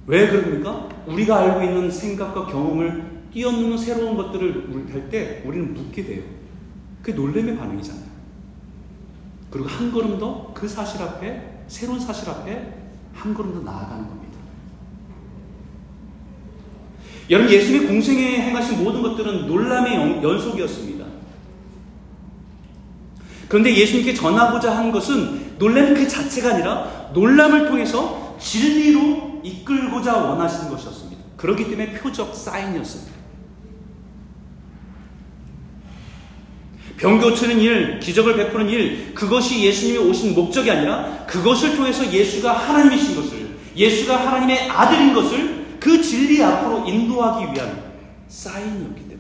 왜 0.07 0.29
그럽니까? 0.29 0.89
우리가 1.07 1.37
알고 1.39 1.63
있는 1.63 1.91
생각과 1.91 2.47
경험을 2.47 3.17
뛰어넘는 3.33 3.77
새로운 3.77 4.17
것들을 4.17 4.87
할 4.93 5.11
때 5.11 5.43
우리는 5.45 5.75
묻게 5.75 6.05
돼요. 6.05 6.23
그게 7.03 7.13
놀램의 7.17 7.57
반응이잖아요. 7.57 8.07
그리고 9.51 9.69
한 9.69 9.93
걸음 9.93 10.19
더 10.19 10.53
그 10.55 10.67
사실 10.69 11.03
앞에, 11.03 11.65
새로운 11.69 12.01
사실 12.01 12.29
앞에 12.31 12.75
한 13.15 13.35
걸음 13.35 13.55
더 13.55 13.61
나아가는 13.61 14.07
겁니다. 14.07 14.37
여러분, 17.29 17.53
예수님의 17.53 17.89
공생에 17.89 18.41
행하신 18.43 18.83
모든 18.83 19.02
것들은 19.02 19.47
놀람의 19.47 20.23
연속이었습니다. 20.23 21.04
그런데 23.49 23.76
예수님께 23.76 24.15
전하고자 24.15 24.76
한 24.76 24.91
것은 24.93 25.57
놀람 25.59 25.95
그 25.95 26.07
자체가 26.07 26.54
아니라 26.54 27.11
놀람을 27.15 27.67
통해서 27.69 28.37
진리로 28.41 29.25
이끌고자 29.47 30.17
원하시는 30.17 30.71
것이었습니다. 30.71 31.23
그렇기 31.37 31.65
때문에 31.65 31.93
표적 31.95 32.35
사인이었습니다. 32.35 33.17
병 36.97 37.21
고치는 37.21 37.61
일, 37.61 38.00
기적을 38.00 38.37
베푸는 38.37 38.71
일, 38.71 39.15
그것이 39.15 39.63
예수님이 39.63 39.99
오신 39.99 40.35
목적이 40.35 40.71
아니라 40.71 41.26
그것을 41.26 41.76
통해서 41.76 42.11
예수가 42.11 42.50
하나님이신 42.50 43.17
것을, 43.17 43.56
예수가 43.76 44.26
하나님의 44.26 44.71
아들인 44.71 45.13
것을 45.13 45.76
그 45.78 46.00
진리 46.00 46.43
앞으로 46.43 46.89
인도하기 46.89 47.52
위한 47.52 47.85
사인이었기 48.28 49.09
때문입니다. 49.09 49.17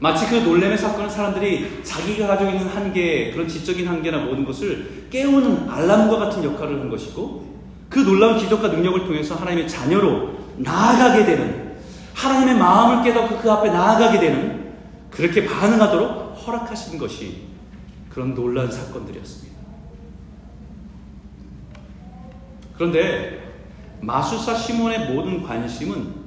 마치 0.00 0.26
그 0.28 0.36
놀램의 0.36 0.76
사건은 0.76 1.08
사람들이 1.08 1.82
자기가 1.82 2.26
가지고 2.26 2.50
있는 2.50 2.66
한계, 2.66 3.30
그런 3.30 3.48
지적인 3.48 3.86
한계나 3.86 4.24
모든 4.24 4.44
것을 4.44 5.06
깨우는 5.10 5.68
알람과 5.68 6.18
같은 6.18 6.44
역할을 6.44 6.80
한 6.80 6.90
것이고, 6.90 7.54
그 7.88 8.00
놀라운 8.00 8.36
기적과 8.36 8.68
능력을 8.68 9.06
통해서 9.06 9.34
하나님의 9.36 9.68
자녀로 9.68 10.30
나아가게 10.58 11.24
되는, 11.24 11.74
하나님의 12.12 12.56
마음을 12.56 13.04
깨닫고 13.04 13.38
그 13.38 13.50
앞에 13.50 13.70
나아가게 13.70 14.18
되는, 14.18 14.74
그렇게 15.10 15.46
반응하도록 15.46 16.44
허락하신 16.44 16.98
것이 16.98 17.42
그런 18.10 18.34
놀라운 18.34 18.70
사건들이었습니다. 18.70 19.54
그런데 22.74 23.52
마술사 24.00 24.56
시몬의 24.56 25.14
모든 25.14 25.42
관심은 25.42 26.24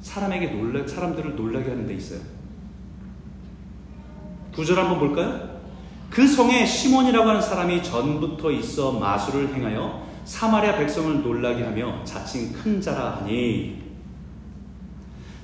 사람에게 0.00 0.46
놀라, 0.46 0.86
사람들을 0.86 1.36
놀라게 1.36 1.70
하는 1.70 1.86
데 1.86 1.94
있어요. 1.94 2.31
구절 4.54 4.78
한번 4.78 4.98
볼까요? 4.98 5.60
그 6.10 6.26
성에 6.26 6.66
시몬이라고 6.66 7.28
하는 7.28 7.40
사람이 7.40 7.82
전부터 7.82 8.50
있어 8.50 8.92
마술을 8.92 9.54
행하여 9.54 10.06
사마리아 10.24 10.76
백성을 10.76 11.22
놀라게 11.22 11.64
하며 11.64 12.04
자칭 12.04 12.52
큰 12.52 12.80
자라 12.80 13.16
하니 13.16 13.82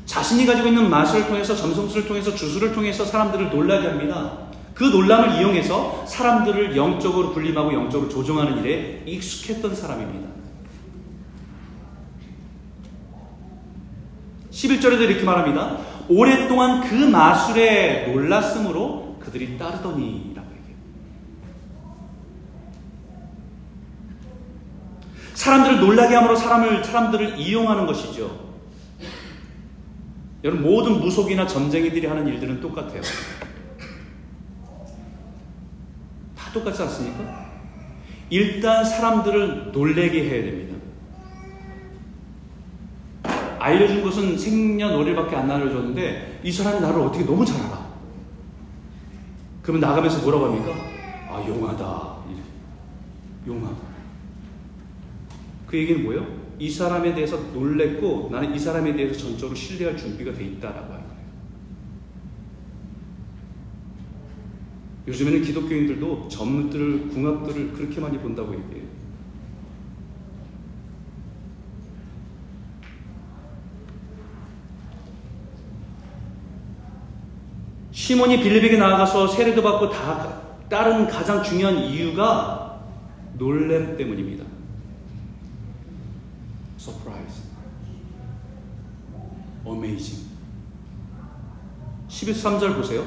자신이 0.04 0.46
가지고 0.46 0.68
있는 0.68 0.88
마술을 0.88 1.26
통해서 1.26 1.54
점성술을 1.56 2.06
통해서 2.06 2.34
주술을 2.34 2.72
통해서 2.72 3.04
사람들을 3.04 3.50
놀라게 3.50 3.88
합니다. 3.88 4.48
그 4.74 4.84
놀람을 4.84 5.40
이용해서 5.40 6.06
사람들을 6.06 6.76
영적으로 6.76 7.32
분림하고 7.32 7.74
영적으로 7.74 8.08
조종하는 8.08 8.58
일에 8.58 9.02
익숙했던 9.06 9.74
사람입니다. 9.74 10.28
11절에도 14.50 15.00
이렇게 15.02 15.24
말합니다. 15.24 15.78
오랫동안 16.08 16.88
그 16.88 16.94
마술에 16.94 18.06
놀랐으므로 18.12 19.18
그들이 19.20 19.58
따르더니 19.58 20.32
라고 20.34 20.48
얘기해요. 20.50 20.78
사람들을 25.34 25.80
놀라게 25.80 26.14
함으로 26.14 26.34
사람을 26.34 26.82
사람들을 26.82 27.38
이용하는 27.38 27.86
것이죠. 27.86 28.48
여러분 30.44 30.62
모든 30.62 31.00
무속이나 31.00 31.46
점쟁이들이 31.46 32.06
하는 32.06 32.26
일들은 32.26 32.60
똑같아요. 32.60 33.02
다 36.36 36.52
똑같지 36.52 36.82
않습니까? 36.82 37.48
일단 38.30 38.84
사람들을 38.84 39.72
놀래게 39.72 40.22
해야 40.22 40.44
됩니다. 40.44 40.77
알려준 43.58 44.02
것은 44.02 44.38
생년월일밖에 44.38 45.36
안 45.36 45.50
알려줬는데 45.50 46.40
이 46.42 46.52
사람이 46.52 46.80
나를 46.80 47.00
어떻게 47.00 47.24
너무 47.24 47.44
잘 47.44 47.60
알아. 47.60 47.88
그러면 49.62 49.80
나가면서 49.80 50.22
뭐라고 50.22 50.46
합니까? 50.46 50.72
아 51.28 51.44
용하다. 51.46 52.18
용하다. 53.46 53.76
그 55.66 55.76
얘기는 55.76 56.02
뭐예요? 56.02 56.26
이 56.58 56.70
사람에 56.70 57.14
대해서 57.14 57.36
놀랬고 57.52 58.28
나는 58.32 58.54
이 58.54 58.58
사람에 58.58 58.94
대해서 58.94 59.18
전적으로 59.18 59.54
신뢰할 59.54 59.96
준비가 59.96 60.32
돼 60.32 60.44
있다라고 60.44 60.92
하는 60.92 61.06
거예요. 61.06 61.18
요즘에는 65.06 65.42
기독교인들도 65.42 66.28
점들을 66.28 67.08
궁합들을 67.08 67.72
그렇게 67.72 68.00
많이 68.00 68.18
본다고 68.18 68.54
얘기해요. 68.54 68.87
시몬이 78.08 78.40
빌립에게 78.40 78.78
나아가서 78.78 79.28
세례도 79.28 79.62
받고 79.62 79.90
다 79.90 80.40
따른 80.70 81.06
가장 81.06 81.42
중요한 81.42 81.76
이유가 81.76 82.80
놀램 83.34 83.98
때문입니다. 83.98 84.46
Surprise. 86.78 87.42
Amazing. 89.62 90.20
13절 92.08 92.76
보세요. 92.76 93.04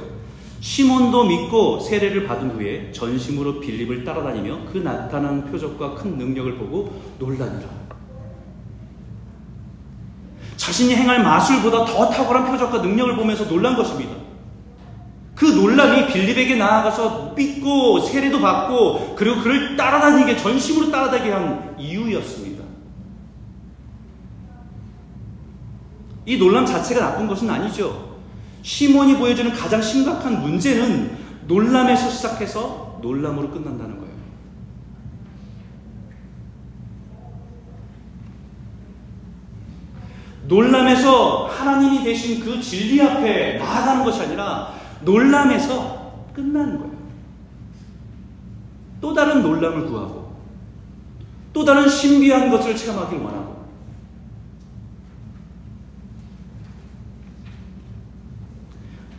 시몬도 0.59 1.23
믿고 1.23 1.79
세례를 1.79 2.27
받은 2.27 2.51
후에 2.51 2.91
전심으로 2.91 3.59
빌립을 3.59 4.03
따라다니며 4.03 4.65
그 4.71 4.77
나타난 4.77 5.49
표적과 5.49 5.95
큰 5.95 6.19
능력을 6.19 6.59
보고 6.59 7.01
놀라니라. 7.17 7.67
자신이 10.57 10.93
행할 10.93 11.23
마술보다 11.23 11.85
더 11.85 12.07
탁월한 12.07 12.51
표적과 12.51 12.83
능력을 12.83 13.15
보면서 13.15 13.47
놀란 13.47 13.75
것입니다. 13.75 14.20
그 15.41 15.47
놀람이 15.47 16.05
빌립에게 16.05 16.55
나아가서 16.55 17.33
믿고 17.35 17.99
세례도 17.99 18.39
받고 18.39 19.15
그리고 19.15 19.41
그를 19.41 19.75
따라다니게 19.75 20.37
전심으로 20.37 20.91
따라다니게 20.91 21.31
한 21.31 21.75
이유였습니다. 21.79 22.63
이 26.27 26.37
놀람 26.37 26.63
자체가 26.63 27.01
나쁜 27.01 27.25
것은 27.25 27.49
아니죠. 27.49 28.19
시몬이 28.61 29.17
보여주는 29.17 29.51
가장 29.51 29.81
심각한 29.81 30.43
문제는 30.43 31.17
놀람에서 31.47 32.07
시작해서 32.11 32.99
놀람으로 33.01 33.49
끝난다는 33.49 33.97
거예요. 33.97 34.13
놀람에서 40.43 41.47
하나님이 41.47 42.03
되신 42.03 42.41
그 42.41 42.61
진리 42.61 43.01
앞에 43.01 43.57
나아가는 43.57 44.03
것이 44.03 44.21
아니라 44.21 44.80
놀람에서 45.03 46.25
끝나는 46.33 46.79
거예요. 46.79 46.91
또 48.99 49.13
다른 49.13 49.41
놀람을 49.41 49.87
구하고 49.87 50.35
또 51.53 51.65
다른 51.65 51.89
신비한 51.89 52.49
것을 52.49 52.75
체험하길 52.75 53.19
원하고 53.19 53.61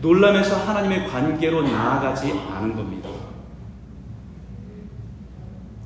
놀람에서 0.00 0.56
하나님의 0.56 1.08
관계로 1.08 1.62
나아가지 1.62 2.32
않은 2.32 2.74
겁니다. 2.74 3.08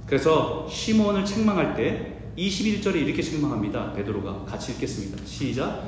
그래서 0.06 0.66
시몬을 0.70 1.24
책망할 1.24 1.74
때 1.74 2.14
21절에 2.38 2.96
이렇게 2.96 3.22
책망합니다. 3.22 3.92
베드로가 3.92 4.44
같이 4.44 4.72
읽겠습니다. 4.72 5.24
시작. 5.26 5.82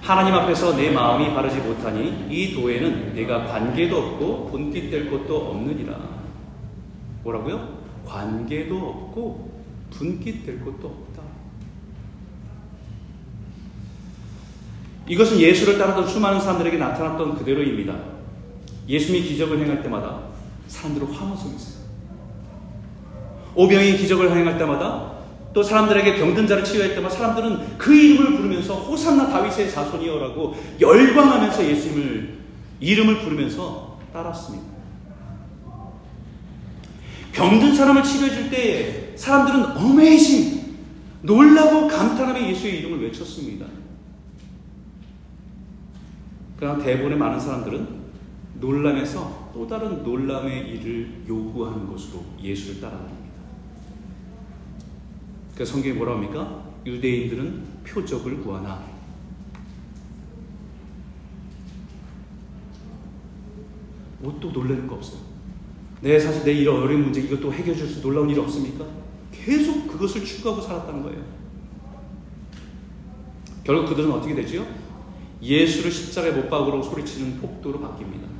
하나님 0.00 0.34
앞에서 0.34 0.76
내 0.76 0.90
마음이 0.90 1.34
바르지 1.34 1.58
못하니 1.58 2.26
이 2.30 2.54
도에는 2.54 3.14
내가 3.14 3.44
관계도 3.44 3.96
없고 3.96 4.50
분깃될 4.50 5.10
것도 5.10 5.50
없느니라. 5.50 5.98
뭐라고요? 7.24 7.78
관계도 8.06 8.76
없고 8.76 9.62
분깃될 9.90 10.64
것도 10.64 10.86
없다. 10.86 11.22
이것은 15.08 15.38
예수를 15.38 15.78
따르던 15.78 16.06
수많은 16.06 16.40
사람들에게 16.40 16.76
나타났던 16.76 17.36
그대로입니다. 17.36 18.18
예수님이 18.88 19.26
기적을 19.26 19.60
행할 19.60 19.82
때마다 19.82 20.20
사람들은 20.66 21.08
환호 21.12 21.36
속있어요 21.36 21.78
오병이 23.54 23.96
기적을 23.98 24.34
행할 24.36 24.56
때마다 24.58 25.17
또 25.58 25.62
사람들에게 25.64 26.18
병든 26.20 26.46
자를 26.46 26.62
때마다 26.94 27.16
사람들은 27.16 27.78
그 27.78 27.92
이름을 27.92 28.36
부르면서 28.36 28.74
호산나 28.76 29.28
다윗의 29.28 29.72
자손이여라고 29.72 30.54
열광하면서 30.80 31.68
예수님을 31.68 32.38
이름을 32.78 33.18
부르면서 33.22 33.98
따랐습니다. 34.12 34.68
병든 37.32 37.74
사람을 37.74 38.04
치료해 38.04 38.30
줄 38.30 38.50
때 38.50 39.14
사람들은 39.16 39.76
어메이징 39.78 40.76
놀라고 41.22 41.88
감탄하며 41.88 42.50
예수의 42.50 42.78
이름을 42.78 43.02
외쳤습니다. 43.02 43.66
그러나 46.56 46.80
대부분의 46.80 47.18
많은 47.18 47.40
사람들은 47.40 47.98
놀람에서 48.60 49.50
또 49.52 49.66
다른 49.66 50.04
놀람의 50.04 50.68
일을 50.68 51.24
요구하는 51.28 51.88
것으로 51.88 52.24
예수를 52.40 52.80
따라갑니다. 52.80 53.37
그 55.58 55.64
성경이 55.64 55.96
뭐라 55.96 56.12
합니까? 56.12 56.62
유대인들은 56.86 57.82
표적을 57.82 58.40
구하나 58.42 58.80
뭐또 64.20 64.52
놀라는 64.52 64.86
거 64.86 64.94
없어요. 64.94 65.20
내 66.00 66.16
사실 66.20 66.44
내 66.44 66.52
이런 66.52 66.80
어려운 66.82 67.02
문제 67.02 67.20
이것도 67.20 67.52
해결해 67.52 67.76
줄 67.76 67.88
수 67.88 68.00
놀라운 68.00 68.30
일 68.30 68.38
없습니까? 68.38 68.86
계속 69.32 69.88
그것을 69.88 70.24
추구하고 70.24 70.62
살았다는 70.62 71.02
거예요. 71.02 71.24
결국 73.64 73.88
그들은 73.88 74.12
어떻게 74.12 74.36
되지요? 74.36 74.64
예수를 75.42 75.90
십자가에 75.90 76.30
못 76.30 76.48
박으러 76.48 76.80
소리치는 76.80 77.40
폭도로 77.40 77.80
바뀝니다. 77.80 78.37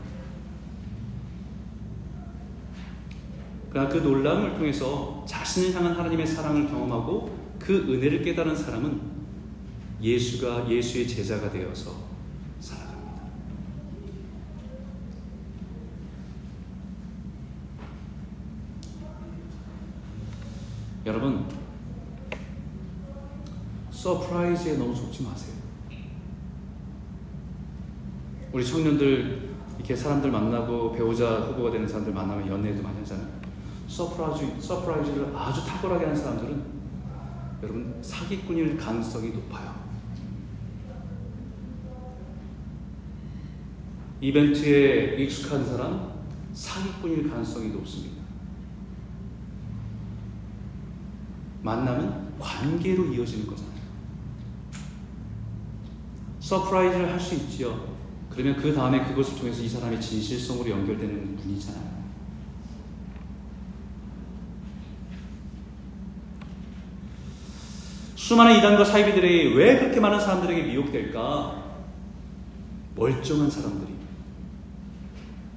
그러나 3.78 3.88
그 3.88 3.98
놀람을 3.98 4.54
통해서 4.54 5.24
자신을 5.24 5.72
향한 5.72 5.94
하나님의 5.94 6.26
사랑을 6.26 6.66
경험하고 6.68 7.38
그 7.60 7.72
은혜를 7.72 8.22
깨달은 8.22 8.56
사람은 8.56 9.00
예수가 10.02 10.68
예수의 10.68 11.06
제자가 11.06 11.48
되어서 11.48 11.94
살아갑니다. 12.58 13.22
여러분, 21.06 21.44
surprise에 23.92 24.76
너무 24.76 24.92
속지 24.92 25.22
마세요. 25.22 25.54
우리 28.52 28.66
청년들 28.66 29.50
이렇게 29.76 29.94
사람들 29.94 30.32
만나고 30.32 30.90
배우자 30.90 31.36
후보가 31.42 31.70
되는 31.70 31.86
사람들 31.86 32.12
만나면 32.12 32.48
연애도 32.48 32.82
많이 32.82 32.98
하잖아요. 32.98 33.38
Surprise, 33.88 34.61
surprise를 34.61 35.34
아주 35.35 35.64
탁월하게 35.64 36.05
하는 36.05 36.16
사람들은 36.20 36.62
여러분 37.62 37.98
사기꾼일 38.03 38.77
가능성이 38.77 39.31
높아요. 39.31 39.74
이벤트에 44.20 45.16
익숙한 45.22 45.64
사람 45.64 46.12
사기꾼일 46.53 47.31
가능성이 47.31 47.68
높습니다. 47.70 48.18
만나면 51.62 52.35
관계로 52.38 53.07
이어지는 53.07 53.46
거잖아요. 53.46 53.79
Surprise를 56.40 57.11
할 57.12 57.18
수 57.20 57.35
있지요. 57.35 57.96
그러면 58.31 58.57
그 58.57 58.72
다음에 58.72 59.05
그것을 59.05 59.37
통해서 59.38 59.62
이 59.62 59.68
사람이 59.68 60.01
진실성으로 60.01 60.70
연결되는 60.70 61.37
분이잖아요. 61.37 61.88
수많은 68.28 68.58
이단과 68.58 68.84
사이비들이 68.84 69.54
왜 69.54 69.78
그렇게 69.78 70.00
많은 70.00 70.20
사람들에게 70.20 70.64
미혹될까? 70.64 71.64
멀쩡한 72.94 73.50
사람들이. 73.50 73.90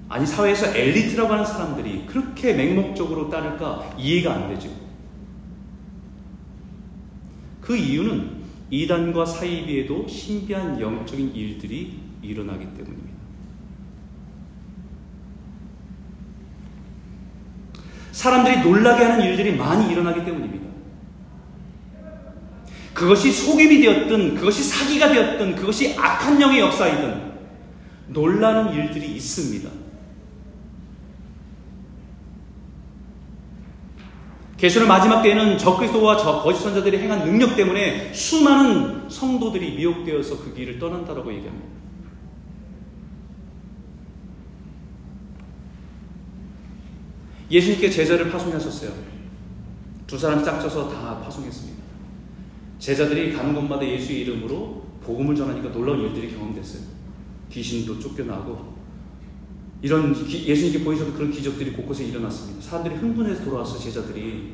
아니, 0.07 0.25
사회에서 0.25 0.67
엘리트라고 0.67 1.33
하는 1.33 1.43
사람들이 1.45 2.05
그렇게 2.05 2.53
맹목적으로 2.53 3.29
따를까 3.29 3.95
이해가 3.97 4.33
안 4.33 4.49
되죠. 4.53 4.69
그 7.59 7.75
이유는 7.75 8.37
이단과 8.69 9.25
사이비에도 9.25 10.07
신비한 10.07 10.79
영적인 10.79 11.35
일들이 11.35 11.99
일어나기 12.21 12.63
때문입니다. 12.67 13.11
사람들이 18.13 18.61
놀라게 18.61 19.03
하는 19.03 19.25
일들이 19.25 19.57
많이 19.57 19.91
일어나기 19.91 20.23
때문입니다. 20.23 20.70
그것이 23.01 23.31
속임이 23.31 23.81
되었든, 23.81 24.35
그것이 24.35 24.63
사기가 24.63 25.11
되었든, 25.11 25.55
그것이 25.55 25.95
악한 25.97 26.39
영의 26.39 26.59
역사이든, 26.59 27.31
놀라는 28.09 28.75
일들이 28.75 29.15
있습니다. 29.15 29.67
개수의 34.55 34.85
마지막 34.85 35.23
때에는 35.23 35.57
적그리스도와 35.57 36.17
저 36.17 36.43
거짓 36.43 36.61
선자들이 36.61 36.99
행한 36.99 37.25
능력 37.25 37.55
때문에 37.55 38.13
수많은 38.13 39.09
성도들이 39.09 39.77
미혹되어서 39.77 40.37
그 40.37 40.53
길을 40.53 40.77
떠난다라고 40.77 41.33
얘기합니다. 41.33 41.67
예수님께 47.49 47.89
제자를 47.89 48.29
파송하셨어요. 48.29 48.91
두 50.05 50.19
사람 50.19 50.43
짝져서 50.43 50.89
다 50.89 51.19
파송했습니다. 51.23 51.70
제자들이 52.81 53.31
가는 53.31 53.53
곳마다 53.53 53.87
예수의 53.87 54.21
이름으로 54.21 54.81
복음을 55.03 55.35
전하니까 55.35 55.71
놀라운 55.71 56.01
일들이 56.01 56.33
경험됐어요. 56.33 56.81
귀신도 57.51 57.99
쫓겨나고 57.99 58.73
이런 59.83 60.15
예수님께 60.29 60.83
보이셔도 60.83 61.13
그런 61.13 61.31
기적들이 61.31 61.73
곳곳에 61.73 62.05
일어났습니다. 62.05 62.59
사람들이 62.59 62.95
흥분해서 62.95 63.43
돌아왔어요. 63.45 63.79
제자들이 63.79 64.53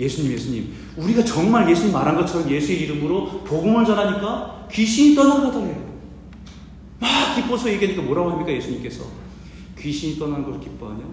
예수님, 0.00 0.32
예수님, 0.32 0.74
우리가 0.96 1.22
정말 1.24 1.68
예수님 1.70 1.92
말한 1.92 2.16
것처럼 2.16 2.50
예수의 2.50 2.82
이름으로 2.82 3.44
복음을 3.44 3.84
전하니까 3.84 4.68
귀신이 4.72 5.14
떠나가더래요. 5.14 5.86
막 6.98 7.34
기뻐서 7.34 7.70
얘기하니까 7.70 8.02
뭐라고 8.02 8.30
합니까? 8.30 8.50
예수님께서 8.52 9.04
귀신이 9.78 10.18
떠난 10.18 10.42
걸 10.42 10.58
기뻐하냐? 10.58 11.04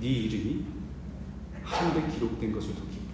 네 0.00 0.08
이름이 0.08 0.64
하늘에 1.62 2.08
기록된 2.12 2.52
것을 2.52 2.74
더 2.74 2.80
기뻐해라. 2.80 3.06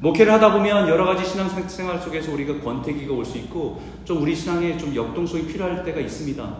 목회를 0.00 0.32
하다 0.32 0.54
보면 0.54 0.88
여러 0.88 1.04
가지 1.04 1.24
신앙생활 1.28 2.00
속에서 2.00 2.32
우리가 2.32 2.60
권태기가 2.60 3.12
올 3.12 3.24
수 3.24 3.36
있고 3.38 3.82
좀 4.04 4.22
우리 4.22 4.34
신앙에 4.34 4.76
좀 4.78 4.94
역동성이 4.94 5.46
필요할 5.46 5.84
때가 5.84 6.00
있습니다. 6.00 6.56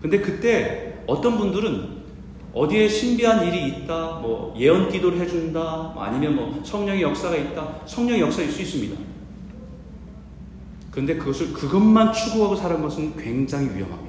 근데 0.00 0.20
그때 0.20 0.94
어떤 1.06 1.36
분들은 1.36 1.96
어디에 2.54 2.88
신비한 2.88 3.46
일이 3.46 3.68
있다, 3.68 4.20
뭐 4.22 4.54
예언 4.58 4.88
기도를 4.88 5.20
해준다, 5.20 5.92
뭐 5.94 6.02
아니면 6.02 6.36
뭐 6.36 6.60
성령의 6.64 7.02
역사가 7.02 7.36
있다, 7.36 7.80
성령의 7.84 8.22
역사일 8.22 8.50
수 8.50 8.62
있습니다. 8.62 8.96
그런데 10.90 11.16
그것을 11.16 11.52
그것만 11.52 12.14
추구하고 12.14 12.56
사는 12.56 12.80
것은 12.80 13.16
굉장히 13.16 13.66
위험합니다. 13.66 14.05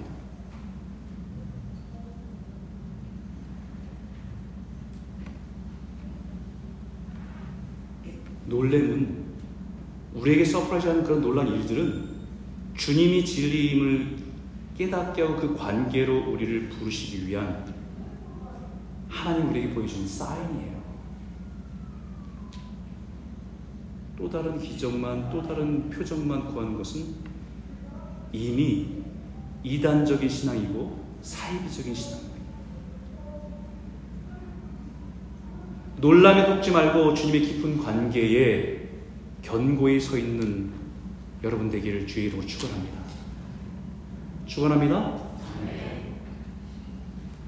놀래는 8.48 9.26
우리에게 10.16 10.44
surprise하는 10.46 11.04
그런 11.04 11.22
놀란 11.22 11.48
일들은 11.48 12.18
주님이 12.76 13.24
진리임을 13.26 14.18
깨닫게 14.78 15.22
하고 15.22 15.36
그 15.36 15.56
관계로 15.56 16.32
우리를 16.32 16.70
부르시기 16.70 17.28
위한 17.28 17.66
하나님 19.10 19.50
우리에게 19.50 19.74
보여주는 19.74 20.08
사인이에요. 20.08 20.78
또 24.18 24.30
다른 24.30 24.60
기적만, 24.60 25.30
또 25.30 25.42
다른 25.42 25.90
표적만 25.90 26.48
구하는 26.48 26.78
것은 26.78 27.16
이미 28.32 29.04
이단적인 29.64 30.28
신앙이고 30.28 31.06
사이비적인 31.22 31.94
신앙입니다. 31.94 32.38
논란에 35.98 36.46
속지 36.46 36.72
말고 36.72 37.14
주님의 37.16 37.42
깊은 37.42 37.84
관계에 37.84 38.88
견고히 39.42 40.00
서 40.00 40.18
있는 40.18 40.72
여러분 41.44 41.70
되기를 41.70 42.06
주의 42.06 42.28
이름으로 42.28 42.48
축원합니다. 42.48 43.00
축원합니다. 44.46 45.28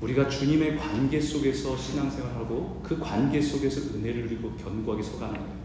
우리가 0.01 0.29
주님의 0.29 0.77
관계 0.77 1.19
속에서 1.19 1.77
신앙생활하고 1.77 2.81
그 2.83 2.97
관계 2.99 3.41
속에서 3.41 3.95
은혜를 3.95 4.23
누리고 4.23 4.53
견고하게 4.53 5.03
서가는 5.03 5.35
거예요. 5.35 5.59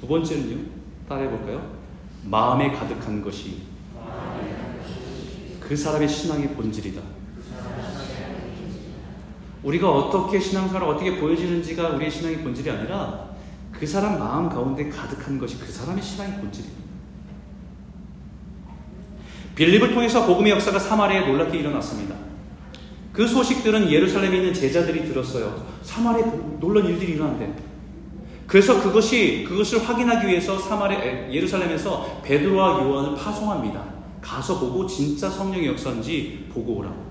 두 0.00 0.06
번째는요. 0.06 0.64
따라해 1.08 1.30
볼까요? 1.30 1.78
마음에 2.24 2.72
가득한 2.72 3.22
것이 3.22 3.62
그 5.60 5.76
사람의 5.76 6.08
신앙의 6.08 6.54
본질이다. 6.54 7.19
우리가 9.62 9.90
어떻게 9.90 10.40
신앙생활을 10.40 10.88
어떻게 10.88 11.18
보여지는지가 11.18 11.90
우리의 11.90 12.10
신앙의 12.10 12.38
본질이 12.38 12.70
아니라 12.70 13.30
그 13.72 13.86
사람 13.86 14.18
마음 14.18 14.48
가운데 14.48 14.88
가득한 14.88 15.38
것이 15.38 15.58
그 15.58 15.70
사람의 15.70 16.02
신앙의 16.02 16.40
본질입니다. 16.40 16.80
빌립을 19.54 19.92
통해서 19.92 20.26
복음의 20.26 20.52
역사가 20.52 20.78
사마리아에 20.78 21.26
놀랍게 21.26 21.58
일어났습니다. 21.58 22.14
그 23.12 23.26
소식들은 23.26 23.90
예루살렘에 23.90 24.36
있는 24.36 24.54
제자들이 24.54 25.06
들었어요. 25.06 25.66
사마리아에 25.82 26.30
놀란 26.60 26.86
일들이 26.86 27.12
일어난대. 27.12 27.52
그래서 28.46 28.82
그것이 28.82 29.44
그것을 29.46 29.86
확인하기 29.86 30.26
위해서 30.26 30.58
사마리 30.58 30.96
예루살렘에서 31.32 32.20
베드로와 32.24 32.82
요한을 32.84 33.14
파송합니다. 33.14 33.84
가서 34.20 34.58
보고 34.58 34.86
진짜 34.86 35.28
성령의 35.28 35.68
역사인지 35.68 36.48
보고 36.52 36.78
오라고. 36.78 37.09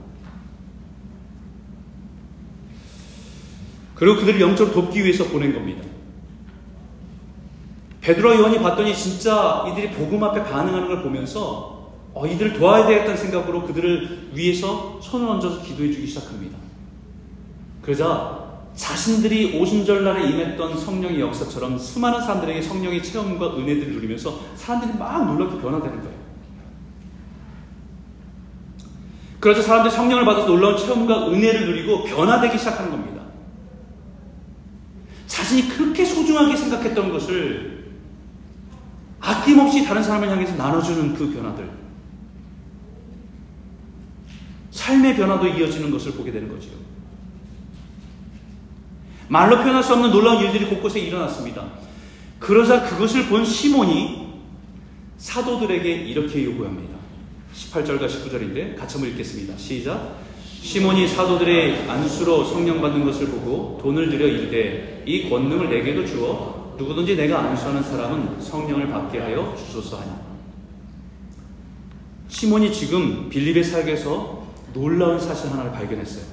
그리고 4.00 4.16
그들을 4.16 4.40
영적으로 4.40 4.74
돕기 4.74 5.04
위해서 5.04 5.26
보낸 5.26 5.54
겁니다. 5.54 5.84
베드로와 8.00 8.38
요한이 8.38 8.60
봤더니 8.60 8.96
진짜 8.96 9.66
이들이 9.70 9.92
복음 9.92 10.24
앞에 10.24 10.42
반응하는 10.46 10.88
걸 10.88 11.04
보면서 11.04 11.92
어, 12.14 12.26
이들을 12.26 12.54
도와야 12.54 12.88
되겠다는 12.88 13.18
생각으로 13.18 13.66
그들을 13.66 14.30
위해서 14.34 15.00
손을 15.02 15.28
얹어서 15.28 15.62
기도해 15.64 15.92
주기 15.92 16.08
시작합니다. 16.08 16.58
그러자 17.82 18.40
자신들이 18.74 19.60
오순절날에 19.60 20.30
임했던 20.30 20.78
성령의 20.78 21.20
역사처럼 21.20 21.78
수많은 21.78 22.22
사람들에게 22.22 22.62
성령의 22.62 23.04
체험과 23.04 23.58
은혜들을 23.58 23.94
누리면서 23.94 24.40
사람들이 24.56 24.98
막 24.98 25.26
놀랍게 25.26 25.62
변화되는 25.62 26.00
거예요. 26.00 26.20
그래서 29.42 29.62
사람들이 29.62 29.94
성령을 29.94 30.24
받아서 30.24 30.48
놀라운 30.48 30.78
체험과 30.78 31.30
은혜를 31.32 31.66
누리고 31.66 32.06
변화되기 32.06 32.58
시작하는 32.58 32.92
겁니다. 32.92 33.18
자신이 35.30 35.70
그렇게 35.70 36.04
소중하게 36.04 36.58
생각했던 36.58 37.12
것을 37.12 37.86
아낌없이 39.22 39.86
다른 39.86 40.04
사람을 40.04 40.30
향해서 40.30 40.56
나눠주는 40.56 41.13
그 41.13 41.32
변화들. 41.32 41.70
삶의 44.72 45.15
변화도 45.15 45.48
이어지는 45.48 45.92
것을 45.92 46.13
보게 46.13 46.32
되는 46.32 46.50
거죠. 46.50 46.70
말로 49.28 49.58
표현할 49.58 49.84
수 49.84 49.94
없는 49.94 50.10
놀라운 50.10 50.44
일들이 50.44 50.65
곳곳에 50.65 51.00
일어났습니다. 51.00 51.63
그러자 52.39 52.89
그것을 52.89 53.28
본 53.28 53.46
시몬이 53.46 54.30
사도들에게 55.18 55.94
이렇게 55.94 56.44
요구합니다. 56.46 56.98
18절과 57.54 58.08
19절인데 58.08 58.76
같이 58.76 58.96
한번 58.96 59.12
읽겠습니다. 59.12 59.56
시작. 59.58 60.18
시몬이 60.62 61.08
사도들의 61.08 61.88
안수로 61.88 62.46
성령 62.46 62.82
받는 62.82 63.06
것을 63.06 63.28
보고 63.28 63.78
돈을 63.82 64.10
들여 64.10 64.26
이르되 64.26 64.99
이 65.10 65.28
권능을 65.28 65.72
내게도 65.72 66.06
주어 66.06 66.76
누구든지 66.78 67.15
내가 67.15 67.39
안수하는 67.39 67.82
사람은 67.82 68.39
성령을 68.39 68.89
받게 68.89 69.17
하여 69.17 69.56
주소서 69.58 70.00
하니. 70.00 70.12
시몬이 72.28 72.72
지금 72.72 73.28
빌립의 73.28 73.63
사역에서 73.63 74.43
놀라운 74.72 75.19
사실 75.19 75.50
하나를 75.50 75.72
발견했어요. 75.72 76.26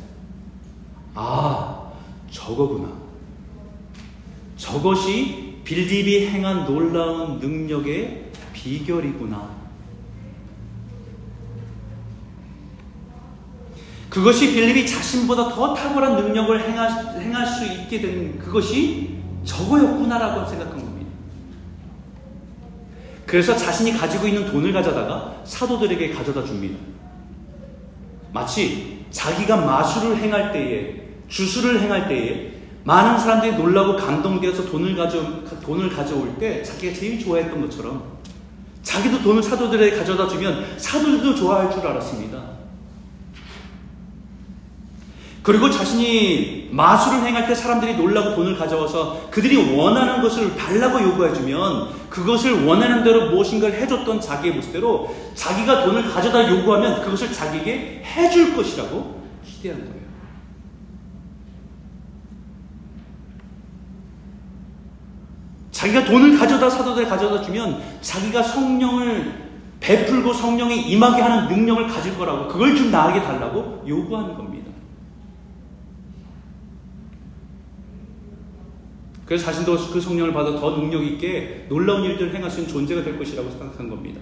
아, 1.14 1.90
저거구나. 2.30 2.92
저것이 4.58 5.62
빌립이 5.64 6.26
행한 6.26 6.66
놀라운 6.66 7.38
능력의 7.38 8.30
비결이구나. 8.52 9.65
그것이 14.16 14.54
빌립이 14.54 14.86
자신보다 14.86 15.50
더 15.50 15.74
탁월한 15.74 16.16
능력을 16.16 16.70
행할, 16.70 17.20
행할 17.20 17.46
수 17.46 17.66
있게 17.66 18.00
된 18.00 18.38
그것이 18.38 19.18
저거였구나라고 19.44 20.48
생각한 20.48 20.74
겁니다. 20.74 21.10
그래서 23.26 23.54
자신이 23.54 23.92
가지고 23.92 24.26
있는 24.26 24.46
돈을 24.46 24.72
가져다가 24.72 25.42
사도들에게 25.44 26.14
가져다 26.14 26.46
줍니다. 26.46 26.78
마치 28.32 29.04
자기가 29.10 29.58
마술을 29.58 30.16
행할 30.16 30.50
때에, 30.50 31.08
주술을 31.28 31.82
행할 31.82 32.08
때에 32.08 32.52
많은 32.84 33.18
사람들이 33.18 33.58
놀라고 33.58 33.96
감동되어서 33.96 34.64
돈을 34.64 34.96
가져, 34.96 35.44
돈을 35.60 35.90
가져올 35.90 36.38
때 36.38 36.62
자기가 36.62 36.94
제일 36.94 37.20
좋아했던 37.20 37.60
것처럼 37.60 38.16
자기도 38.82 39.20
돈을 39.20 39.42
사도들에게 39.42 39.94
가져다 39.94 40.26
주면 40.26 40.78
사도들도 40.78 41.34
좋아할 41.34 41.70
줄 41.70 41.86
알았습니다. 41.86 42.56
그리고 45.46 45.70
자신이 45.70 46.70
마술을 46.72 47.24
행할 47.24 47.46
때 47.46 47.54
사람들이 47.54 47.94
놀라고 47.94 48.34
돈을 48.34 48.58
가져와서 48.58 49.28
그들이 49.30 49.76
원하는 49.76 50.20
것을 50.20 50.56
달라고 50.56 51.00
요구해주면 51.00 52.08
그것을 52.10 52.66
원하는 52.66 53.04
대로 53.04 53.30
무엇인가를 53.30 53.80
해줬던 53.80 54.20
자기의 54.20 54.54
모습대로 54.56 55.14
자기가 55.36 55.84
돈을 55.84 56.12
가져다 56.12 56.50
요구하면 56.50 57.00
그것을 57.00 57.32
자기에게 57.32 58.02
해줄 58.04 58.56
것이라고 58.56 59.22
기대한 59.44 59.78
거예요. 59.82 60.06
자기가 65.70 66.04
돈을 66.06 66.36
가져다 66.36 66.68
사도들에 66.68 67.06
가져다 67.06 67.40
주면 67.40 67.80
자기가 68.00 68.42
성령을 68.42 69.46
베풀고 69.78 70.32
성령이 70.32 70.90
임하게 70.90 71.22
하는 71.22 71.46
능력을 71.46 71.86
가질 71.86 72.18
거라고 72.18 72.48
그걸 72.48 72.74
좀 72.74 72.90
나에게 72.90 73.22
달라고 73.22 73.84
요구하는 73.86 74.34
겁니다. 74.34 74.55
그래서 79.26 79.44
자신도 79.46 79.76
그 79.90 80.00
성령을 80.00 80.32
받아 80.32 80.58
더 80.58 80.76
능력 80.76 81.04
있게 81.04 81.66
놀라운 81.68 82.04
일들을 82.04 82.32
행할 82.34 82.48
수 82.48 82.60
있는 82.60 82.72
존재가 82.72 83.02
될 83.02 83.18
것이라고 83.18 83.50
생각한 83.50 83.90
겁니다. 83.90 84.20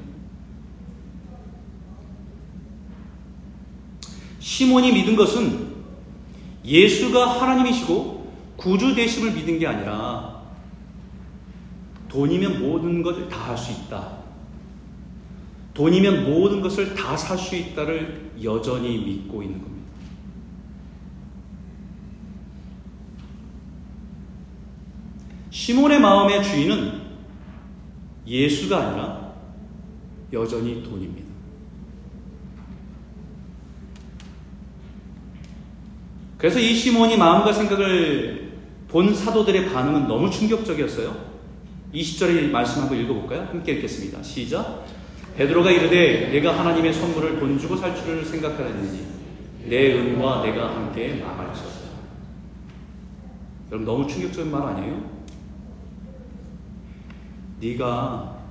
시몬이 4.38 4.93
믿은 4.93 5.14
것은 5.14 5.75
예수가 6.64 7.40
하나님이시고 7.40 8.33
구주 8.57 8.95
되심을 8.95 9.33
믿은 9.33 9.59
게 9.59 9.67
아니라 9.67 10.43
돈이면 12.09 12.61
모든 12.61 13.03
것을 13.03 13.29
다 13.29 13.51
할 13.51 13.59
수 13.59 13.73
있다. 13.73 14.25
돈이면 15.75 16.25
모든 16.25 16.61
것을 16.62 16.95
다 16.95 17.17
살 17.17 17.37
수 17.37 17.57
있다를 17.57 18.31
여전히 18.43 18.99
믿고 18.99 19.43
있는 19.43 19.61
겁니다. 19.61 19.74
시몬의 25.55 26.01
마음의 26.01 26.43
주인은 26.43 27.01
예수가 28.27 28.77
아니라 28.77 29.35
여전히 30.33 30.83
돈입니다. 30.83 31.33
그래서 36.37 36.59
이 36.59 36.75
시몬이 36.75 37.17
마음과 37.17 37.53
생각을 37.53 38.53
본 38.88 39.14
사도들의 39.14 39.73
반응은 39.73 40.09
너무 40.09 40.29
충격적이었어요. 40.29 41.17
20절의 41.95 42.51
말씀 42.51 42.83
한번 42.83 42.99
읽어볼까요? 42.99 43.43
함께 43.43 43.75
읽겠습니다. 43.75 44.25
시작. 44.25 44.85
베드로가 45.37 45.71
이르되 45.71 46.31
내가 46.33 46.59
하나님의 46.59 46.93
선물을 46.93 47.38
돈 47.38 47.57
주고 47.61 47.77
살 47.77 47.95
줄을 47.95 48.25
생각하였느니 48.25 49.07
내 49.67 49.93
은과 49.93 50.43
내가 50.43 50.75
함께 50.75 51.23
망할지어다. 51.25 51.75
여러분 53.71 53.87
너무 53.87 54.09
충격적인 54.09 54.51
말 54.51 54.62
아니에요? 54.62 55.24
네가 57.64 58.42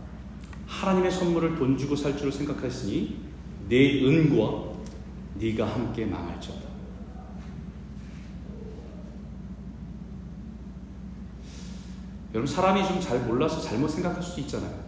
하나님의 0.65 1.11
선물을 1.11 1.55
돈 1.55 1.77
주고 1.77 1.95
살 1.95 2.17
줄을 2.17 2.31
생각했으니 2.31 3.19
내 3.69 4.03
은과 4.03 4.73
네가 5.35 5.67
함께 5.71 6.05
망할지어다. 6.05 6.61
여러분 12.33 12.47
사람이 12.51 12.87
좀 12.87 12.99
잘 12.99 13.19
몰라서 13.19 13.61
잘못 13.61 13.89
생각할 13.89 14.23
수도 14.23 14.41
있잖아요. 14.41 14.83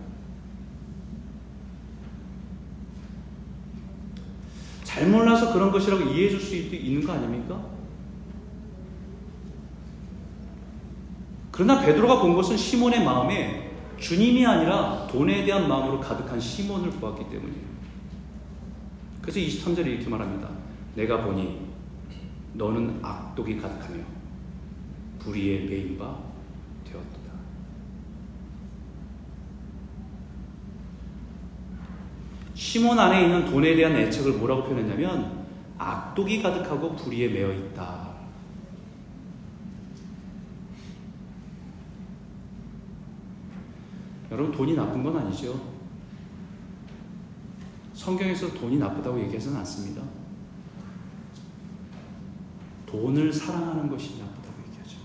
잘 4.83 5.07
몰라서 5.07 5.53
그런 5.53 5.71
것이라고 5.71 6.03
이해해 6.05 6.29
줄 6.31 6.39
수 6.39 6.55
있는 6.55 7.05
거 7.05 7.13
아닙니까? 7.13 7.63
그러나 11.51 11.81
베드로가 11.81 12.21
본 12.21 12.33
것은 12.33 12.57
시몬의 12.57 13.03
마음에 13.03 13.64
주님이 13.99 14.45
아니라 14.45 15.07
돈에 15.07 15.45
대한 15.45 15.67
마음으로 15.67 15.99
가득한 15.99 16.39
시몬을 16.39 16.91
보았기 16.91 17.29
때문이에요. 17.29 17.65
그래서 19.21 19.39
23절에 19.39 19.87
이렇게 19.87 20.07
말합니다. 20.07 20.49
내가 20.95 21.23
보니 21.23 21.61
너는 22.53 22.99
악독이 23.01 23.57
가득하며 23.57 24.03
불의의 25.19 25.67
배인 25.67 25.97
바 25.97 26.15
되었다. 26.85 27.25
시몬 32.53 32.97
안에 32.97 33.23
있는 33.23 33.45
돈에 33.45 33.75
대한 33.75 33.95
애착을 33.95 34.33
뭐라고 34.33 34.63
표현했냐면 34.63 35.45
악독이 35.77 36.41
가득하고 36.41 36.95
불의에 36.95 37.27
매여 37.29 37.51
있다. 37.51 38.04
여러분 44.35 44.51
돈이 44.51 44.75
나쁜 44.75 45.01
건 45.01 45.17
아니죠. 45.17 45.57
성경에서 47.93 48.53
돈이 48.53 48.77
나쁘다고 48.77 49.17
얘기하지는 49.21 49.55
않습니다. 49.59 50.01
돈을 52.85 53.31
사랑하는 53.31 53.89
것이 53.89 54.19
나쁘다고 54.19 54.55
얘기하죠. 54.67 54.97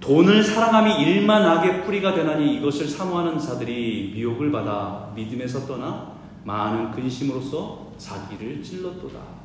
돈을 0.00 0.44
사랑함이 0.44 1.02
일만 1.02 1.42
악의 1.42 1.84
뿌리가 1.84 2.14
되나니 2.14 2.58
이것을 2.58 2.86
사모하는 2.86 3.36
자들이 3.36 4.12
미혹을 4.14 4.52
받아 4.52 5.12
믿음에서 5.16 5.66
떠나 5.66 6.14
많은 6.44 6.92
근심으로써 6.92 7.92
자기를 7.98 8.62
찔렀도다. 8.62 9.43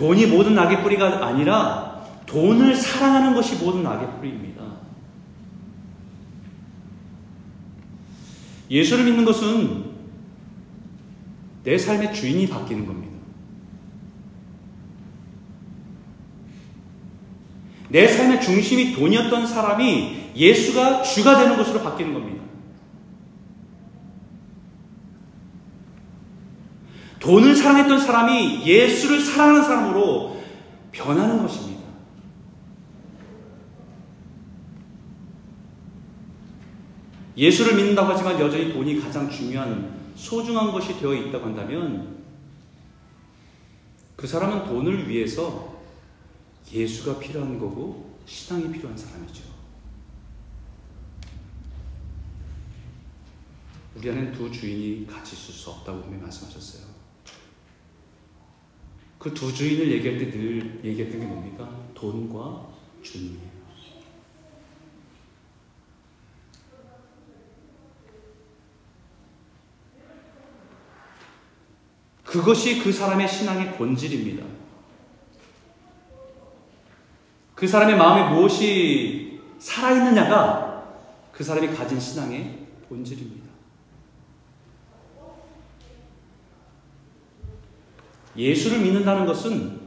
돈이 0.00 0.28
모든 0.28 0.58
악의 0.58 0.82
뿌리가 0.82 1.26
아니라 1.26 2.06
돈을 2.24 2.74
사랑하는 2.74 3.34
것이 3.34 3.56
모든 3.56 3.86
악의 3.86 4.16
뿌리입니다. 4.16 4.64
예수를 8.70 9.04
믿는 9.04 9.26
것은 9.26 9.90
내 11.64 11.76
삶의 11.76 12.14
주인이 12.14 12.48
바뀌는 12.48 12.86
겁니다. 12.86 13.18
내 17.90 18.08
삶의 18.08 18.40
중심이 18.40 18.94
돈이었던 18.94 19.46
사람이 19.46 20.30
예수가 20.34 21.02
주가 21.02 21.40
되는 21.40 21.58
것으로 21.58 21.82
바뀌는 21.82 22.14
겁니다. 22.14 22.39
돈을 27.20 27.54
사랑했던 27.54 28.00
사람이 28.00 28.66
예수를 28.66 29.20
사랑하는 29.20 29.62
사람으로 29.62 30.42
변하는 30.90 31.42
것입니다. 31.42 31.80
예수를 37.36 37.76
믿는다고 37.76 38.08
하지만 38.12 38.40
여전히 38.40 38.72
돈이 38.72 39.00
가장 39.00 39.30
중요한 39.30 39.98
소중한 40.16 40.72
것이 40.72 40.98
되어 40.98 41.14
있다고 41.14 41.46
한다면 41.46 42.18
그 44.16 44.26
사람은 44.26 44.64
돈을 44.64 45.08
위해서 45.08 45.80
예수가 46.72 47.18
필요한 47.18 47.58
거고 47.58 48.18
신앙이 48.26 48.70
필요한 48.72 48.96
사람이죠. 48.96 49.42
우리 53.96 54.10
안엔 54.10 54.32
두 54.32 54.50
주인이 54.50 55.06
같이 55.06 55.34
있을 55.34 55.54
수 55.54 55.70
없다고 55.70 56.02
분명히 56.02 56.22
말씀하셨어요. 56.22 56.99
그 59.20 59.34
두 59.34 59.52
주인을 59.52 59.92
얘기할 59.92 60.18
때 60.18 60.30
늘 60.30 60.80
얘기했던 60.82 61.20
게 61.20 61.26
뭡니까? 61.26 61.68
돈과 61.94 62.68
주님이에요. 63.02 63.50
그것이 72.24 72.82
그 72.82 72.92
사람의 72.92 73.28
신앙의 73.28 73.76
본질입니다. 73.76 74.46
그 77.54 77.66
사람의 77.66 77.96
마음에 77.96 78.34
무엇이 78.34 79.40
살아있느냐가 79.58 80.84
그 81.32 81.44
사람이 81.44 81.74
가진 81.74 82.00
신앙의 82.00 82.66
본질입니다. 82.88 83.39
예수를 88.36 88.80
믿는다는 88.80 89.26
것은 89.26 89.80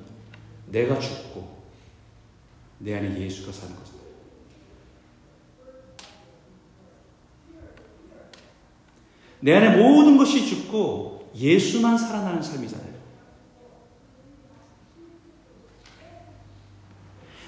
내가 0.68 1.00
죽고 1.00 1.64
내 2.80 2.96
안에 2.96 3.20
예수가 3.20 3.52
사는 3.52 3.76
것입니다. 3.76 4.04
내 9.40 9.54
안에 9.56 9.78
모든 9.78 10.18
것이 10.18 10.46
죽고 10.46 11.32
예수만 11.36 11.98
살아나는 11.98 12.42
삶이잖아요. 12.42 12.94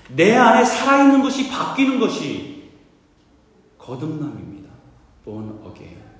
내 0.10 0.36
안에 0.36 0.63
살아있는 0.63 1.21
것이 1.21 1.49
바뀌는 1.49 1.99
것이 1.99 2.69
거듭남입니다. 3.77 4.69
born 5.23 5.60
again. 5.65 6.14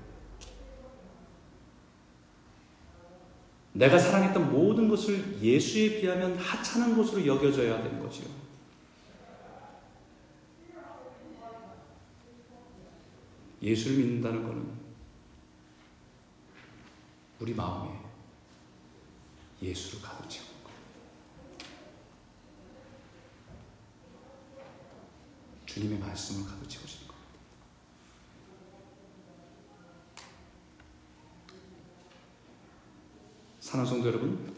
내가 3.76 3.98
사랑했던 3.98 4.50
모든 4.50 4.88
것을 4.88 5.42
예수에 5.42 6.00
비하면 6.00 6.38
하찮은 6.38 6.96
것으로 6.96 7.26
여겨져야 7.26 7.82
되는 7.82 8.00
거지요. 8.00 8.26
예수를 13.60 13.98
믿는다는 13.98 14.44
것은 14.44 14.66
우리 17.40 17.52
마음에 17.52 17.90
예수를 19.60 20.00
가득 20.00 20.30
채워. 20.30 20.46
주님의 25.66 25.98
말씀을 25.98 26.48
가득 26.48 26.66
채우시는 26.66 27.05
겁니다. 33.66 33.70
사랑 33.70 33.84
성도 33.84 34.06
여러분, 34.06 34.54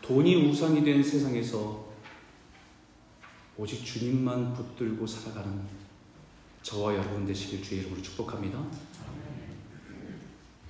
돈이 0.00 0.48
우상이 0.48 0.82
된 0.82 1.02
세상에서 1.02 1.90
오직 3.58 3.84
주님만 3.84 4.54
붙들고 4.54 5.06
살아가는 5.06 5.60
저와 6.62 6.94
여러분 6.94 7.26
되시길 7.26 7.62
주의 7.62 7.82
이름으로 7.82 8.00
축복합니다. 8.00 8.64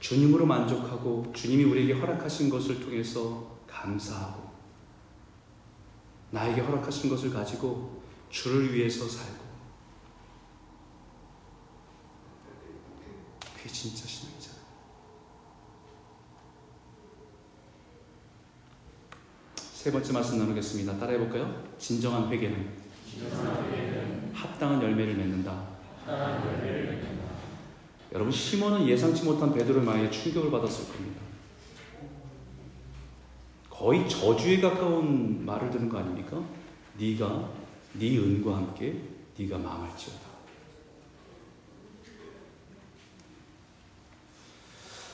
주님으로 0.00 0.44
만족하고 0.46 1.32
주님이 1.34 1.64
우리에게 1.64 1.92
허락하신 1.92 2.50
것을 2.50 2.80
통해서 2.80 3.58
감사하고 3.68 4.50
나에게 6.32 6.60
허락하신 6.62 7.10
것을 7.10 7.30
가지고 7.30 8.02
주를 8.30 8.74
위해서 8.74 9.08
살고 9.08 9.44
그게 13.56 13.68
진짜 13.68 14.06
신앙이잖아요. 14.06 14.39
세 19.80 19.90
번째 19.90 20.12
말씀 20.12 20.36
나누겠습니다. 20.36 20.98
따라해 20.98 21.16
볼까요? 21.16 21.64
진정한 21.78 22.30
회개는, 22.30 22.68
합당한 24.34 24.82
열매를 24.82 25.14
맺는다. 25.14 25.58
여러분 28.12 28.30
시몬은 28.30 28.86
예상치 28.86 29.24
못한 29.24 29.54
베드로의 29.54 29.82
말에 29.82 30.10
충격을 30.10 30.50
받았을 30.50 30.86
겁니다. 30.92 31.22
거의 33.70 34.06
저주에 34.06 34.60
가까운 34.60 35.46
말을 35.46 35.70
듣는 35.70 35.88
거 35.88 35.96
아닙니까? 35.96 36.44
네가 36.98 37.48
네 37.94 38.18
은과 38.18 38.54
함께 38.54 39.00
네가 39.38 39.56
망할지어다. 39.56 40.20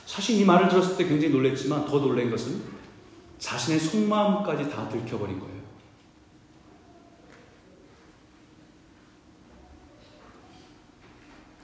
사실 0.05 0.41
이 0.41 0.43
말을 0.43 0.67
들었을 0.67 0.97
때 0.97 1.07
굉장히 1.07 1.33
놀랬지만 1.33 1.85
더 1.85 1.99
놀란 2.01 2.29
것은 2.29 2.76
자신의 3.39 3.79
속마음까지 3.79 4.69
다 4.69 4.89
들켜버린 4.89 5.39
거예요. 5.39 5.57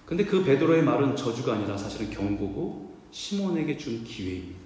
근데 0.06 0.26
그 0.26 0.44
베드로의 0.44 0.84
말은 0.84 1.16
저주가 1.16 1.54
아니라 1.54 1.76
사실은 1.78 2.12
경고고 2.12 2.94
시몬에게 3.12 3.78
준 3.78 4.04
기회입니다. 4.04 4.60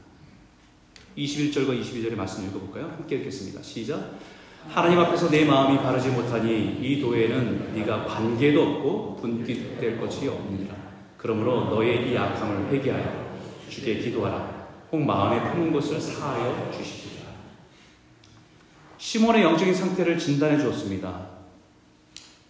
21절과 1.18 1.82
22절의 1.82 2.16
말씀 2.16 2.46
읽어볼까요? 2.48 2.86
함께 2.86 3.18
읽겠습니다. 3.18 3.62
시작. 3.62 4.20
하나님 4.68 5.00
앞에서 5.00 5.30
내 5.30 5.46
마음이 5.46 5.78
바르지 5.78 6.10
못하니 6.10 6.80
이 6.82 7.00
도에는 7.00 7.74
네가 7.76 8.06
관계도 8.06 8.62
없고 8.62 9.16
분깃될 9.22 10.00
것이 10.00 10.28
없느니라. 10.28 10.76
그러므로 11.18 11.66
너의 11.70 12.12
이 12.12 12.18
악함을 12.18 12.72
회개하여 12.74 13.38
주께 13.70 14.00
기도하라. 14.00 14.57
혹 14.92 15.02
마음에 15.02 15.52
품은 15.52 15.74
것을 15.74 16.00
사하여 16.00 16.72
주시리라. 16.72 17.28
시몬의 18.98 19.44
영적인 19.44 19.74
상태를 19.74 20.18
진단해 20.18 20.58
주었습니다. 20.58 21.28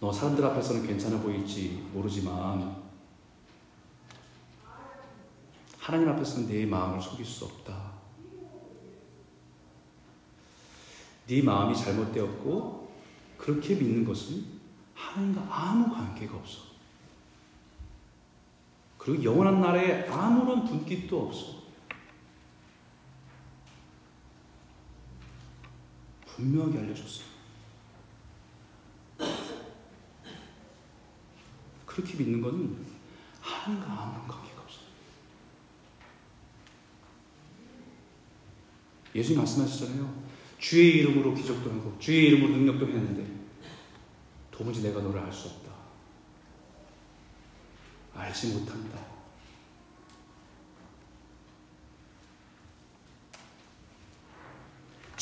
너 0.00 0.12
사람들 0.12 0.44
앞에서는 0.44 0.86
괜찮아 0.86 1.20
보일지 1.20 1.84
모르지만 1.92 2.76
하나님 5.78 6.08
앞에서는 6.10 6.48
내 6.48 6.64
마음을 6.66 7.00
속일 7.00 7.24
수 7.24 7.46
없다. 7.46 7.88
네 11.26 11.42
마음이 11.42 11.76
잘못되었고 11.76 12.92
그렇게 13.36 13.74
믿는 13.74 14.04
것은 14.04 14.44
하나님과 14.94 15.46
아무 15.50 15.92
관계가 15.92 16.36
없어. 16.36 16.68
그리고 18.96 19.24
영원한 19.24 19.60
날에 19.60 20.08
아무런 20.08 20.64
분깃도 20.64 21.26
없어. 21.26 21.57
분명하게 26.38 26.78
알려줬어. 26.78 27.22
그렇게 31.84 32.16
믿는 32.16 32.40
것은 32.40 32.86
하나님과 33.40 33.86
아무런 33.86 34.28
관계 34.28 34.48
예수님 39.18 39.38
말씀하셨잖아요. 39.38 40.28
주의 40.58 40.98
이름으로 40.98 41.34
기적도 41.34 41.70
하고 41.70 41.96
주의 41.98 42.26
이름으로 42.26 42.56
능력도 42.56 42.86
했는데 42.86 43.26
도무지 44.50 44.82
내가 44.82 45.00
너를 45.00 45.20
알 45.20 45.32
수 45.32 45.48
없다. 45.48 45.68
알지 48.14 48.54
못한다. 48.54 48.98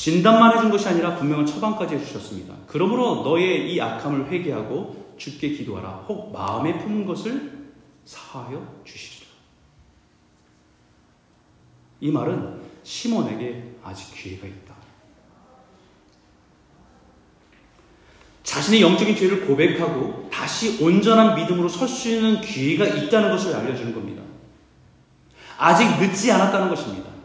진단만 0.06 0.56
해준 0.56 0.70
것이 0.70 0.88
아니라 0.88 1.16
분명한 1.16 1.46
처방까지 1.46 1.96
해주셨습니다. 1.96 2.54
그러므로 2.68 3.24
너의 3.24 3.74
이 3.74 3.80
악함을 3.80 4.30
회개하고 4.30 5.14
주께 5.18 5.48
기도하라. 5.48 6.04
혹 6.06 6.32
마음에 6.32 6.78
품은 6.78 7.06
것을 7.06 7.72
사하여 8.04 8.82
주시리라. 8.84 9.26
이 12.02 12.12
말은 12.12 12.60
시몬에게 12.84 13.78
아직 13.82 14.14
기회가 14.14 14.46
있다. 14.46 14.76
자신의 18.44 18.82
영적인 18.82 19.16
죄를 19.16 19.44
고백하고 19.44 20.28
다시 20.32 20.80
온전한 20.84 21.34
믿음으로 21.34 21.68
설 21.68 21.88
수 21.88 22.08
있는 22.10 22.40
기회가 22.40 22.86
있다는 22.86 23.32
것을 23.32 23.56
알려주는 23.56 23.92
겁니다. 23.92 24.22
아직 25.58 25.98
늦지 25.98 26.30
않았다는 26.30 26.68
것입니다. 26.68 27.15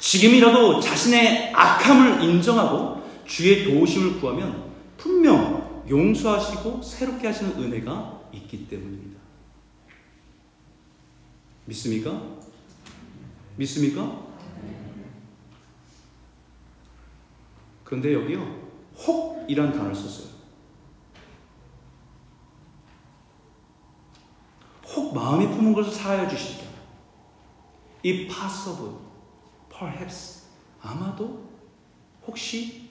지금이라도 0.00 0.80
자신의 0.80 1.52
악함을 1.54 2.24
인정하고 2.24 3.02
주의 3.26 3.64
도우심을 3.64 4.18
구하면 4.18 4.72
분명 4.96 5.84
용서하시고 5.88 6.82
새롭게 6.82 7.28
하시는 7.28 7.52
은혜가 7.52 8.20
있기 8.32 8.66
때문입니다. 8.66 9.20
믿습니까? 11.66 12.22
믿습니까? 13.56 14.30
그런데 17.84 18.14
여기요, 18.14 18.68
혹이란 18.96 19.72
단어를 19.72 19.94
썼어요. 19.94 20.30
혹 24.86 25.14
마음이 25.14 25.46
품은 25.48 25.72
것을 25.72 25.92
사하여 25.92 26.28
주시다. 26.28 26.64
이 28.02 28.26
possible, 28.26 29.09
perhaps, 29.80 30.42
아마도, 30.82 31.48
혹시 32.26 32.82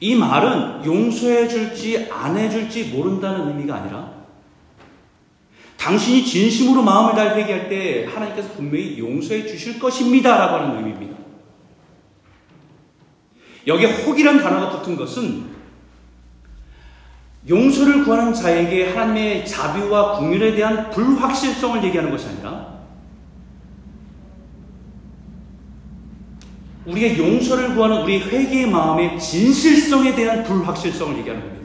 이 0.00 0.14
말은 0.14 0.84
용서해 0.84 1.48
줄지 1.48 2.10
안 2.12 2.36
해 2.36 2.50
줄지 2.50 2.90
모른다는 2.94 3.48
의미가 3.48 3.74
아니라 3.76 4.12
당신이 5.78 6.26
진심으로 6.26 6.82
마음을 6.82 7.14
다해 7.14 7.40
회개할 7.40 7.68
때 7.70 8.04
하나님께서 8.06 8.52
분명히 8.52 8.98
용서해 8.98 9.46
주실 9.46 9.78
것입니다. 9.78 10.36
라고 10.36 10.56
하는 10.56 10.76
의미입니다. 10.76 11.16
여기에 13.66 14.04
혹이란 14.04 14.42
단어가 14.42 14.70
붙은 14.70 14.96
것은 14.96 15.54
용서를 17.48 18.04
구하는 18.04 18.32
자에게 18.32 18.90
하나님의 18.90 19.46
자비와 19.46 20.18
국률에 20.18 20.54
대한 20.54 20.90
불확실성을 20.90 21.82
얘기하는 21.84 22.10
것이 22.10 22.28
아니라 22.28 22.73
우리의 26.86 27.18
용서를 27.18 27.74
구하는 27.74 28.02
우리 28.02 28.20
회개의 28.20 28.70
마음의 28.70 29.18
진실성에 29.18 30.14
대한 30.14 30.44
불확실성을 30.44 31.18
얘기하는 31.18 31.42
겁니다. 31.42 31.64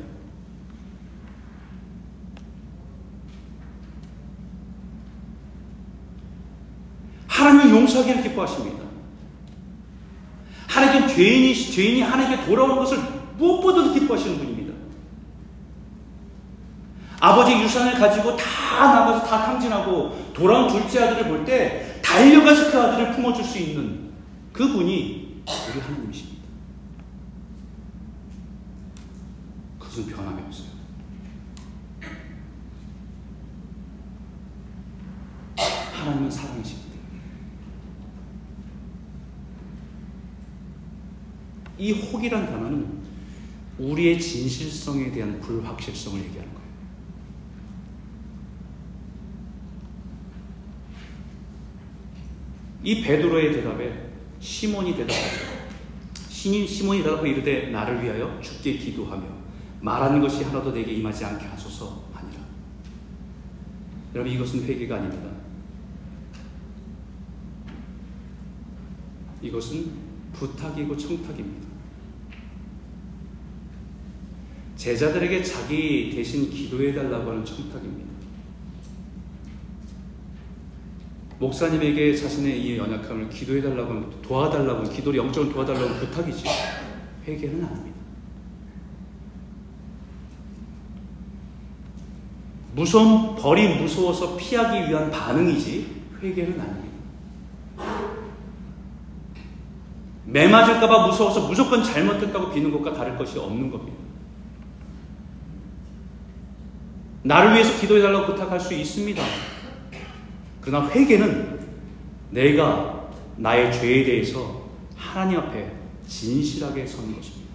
하나님은 7.28 7.70
용서하기를 7.70 8.24
기뻐하십니다. 8.24 8.80
하나님은 10.68 11.08
죄인이, 11.08 11.54
죄인이 11.54 12.02
하나님께 12.02 12.46
돌아오는 12.46 12.76
것을 12.76 13.00
무엇보다도 13.38 13.94
기뻐하시는 13.94 14.38
분입니다. 14.38 14.74
아버지 17.22 17.52
유산을 17.54 17.96
가지고 17.96 18.38
다 18.38 18.94
나가서 18.94 19.26
다 19.26 19.46
탕진하고 19.46 20.32
돌아온 20.34 20.70
둘째 20.70 21.04
아들을 21.04 21.28
볼 21.28 21.46
때 21.46 22.00
달려가서 22.02 22.72
그 22.72 22.82
아들을 22.82 23.12
품어줄 23.14 23.44
수 23.44 23.58
있는 23.58 24.09
그 24.60 24.68
분이 24.68 25.42
우리 25.72 25.80
하나님이십니다. 25.80 26.44
그것은 29.80 30.08
변함이 30.08 30.42
없어요. 30.42 30.68
하나님은 35.94 36.30
사랑이십니다. 36.30 37.00
이 41.78 41.94
혹이란 41.94 42.48
단어는 42.48 43.00
우리의 43.78 44.20
진실성에 44.20 45.10
대한 45.14 45.40
불확실성을 45.40 46.20
얘기하는 46.20 46.54
거예요. 46.54 46.70
이 52.84 53.02
베드로의 53.02 53.54
대답에 53.54 54.09
시몬이 54.40 54.96
대답하죠. 54.96 55.60
신인 56.30 56.66
시몬이 56.66 57.04
대답하고 57.04 57.26
이르되 57.26 57.70
나를 57.70 58.04
위하여 58.04 58.40
죽게 58.42 58.78
기도하며 58.78 59.24
말하는 59.82 60.22
것이 60.22 60.44
하나도 60.44 60.72
내게 60.72 60.94
임하지 60.94 61.26
않게 61.26 61.46
하소서 61.46 62.10
하니라. 62.14 62.42
여러분 64.16 64.32
이것은 64.34 64.64
회개가 64.64 64.96
아닙니다. 64.96 65.30
이것은 69.42 69.92
부탁이고 70.34 70.98
청탁입니다. 70.98 71.68
제자들에게 74.76 75.44
자기 75.44 76.12
대신 76.16 76.50
기도해 76.50 76.94
달라고 76.94 77.32
하는 77.32 77.44
청탁입니다. 77.44 78.09
목사님에게 81.40 82.16
자신의 82.16 82.62
이 82.62 82.78
연약함을 82.78 83.30
기도해 83.30 83.62
달라고 83.62 84.10
도와달라고 84.22 84.84
기도를 84.90 85.20
영적으로 85.20 85.54
도와달라고 85.54 85.96
부탁이지 85.96 86.44
회개는 87.26 87.64
아닙니다. 87.64 88.00
무서움 92.76 93.36
벌이 93.36 93.80
무서워서 93.80 94.36
피하기 94.36 94.90
위한 94.90 95.10
반응이지 95.10 96.02
회개는 96.22 96.60
아닙니다. 96.60 96.90
매 100.26 100.48
맞을까봐 100.48 101.08
무서워서 101.08 101.48
무조건 101.48 101.84
잘못했다고 101.84 102.52
비는 102.52 102.72
것과 102.72 102.94
다를 102.94 103.18
것이 103.18 103.40
없는 103.40 103.72
겁니다. 103.72 103.98
나를 107.24 107.54
위해서 107.54 107.80
기도해달라고 107.80 108.34
부탁할 108.34 108.60
수 108.60 108.74
있습니다. 108.74 109.24
그러나 110.62 110.90
회개는 110.90 111.60
내가 112.32 113.12
나의 113.38 113.72
죄에 113.74 114.04
대해서 114.04 114.70
하나님 114.96 115.40
앞에 115.40 115.72
진실하게 116.08 116.86
서는 116.86 117.16
것입니다. 117.16 117.50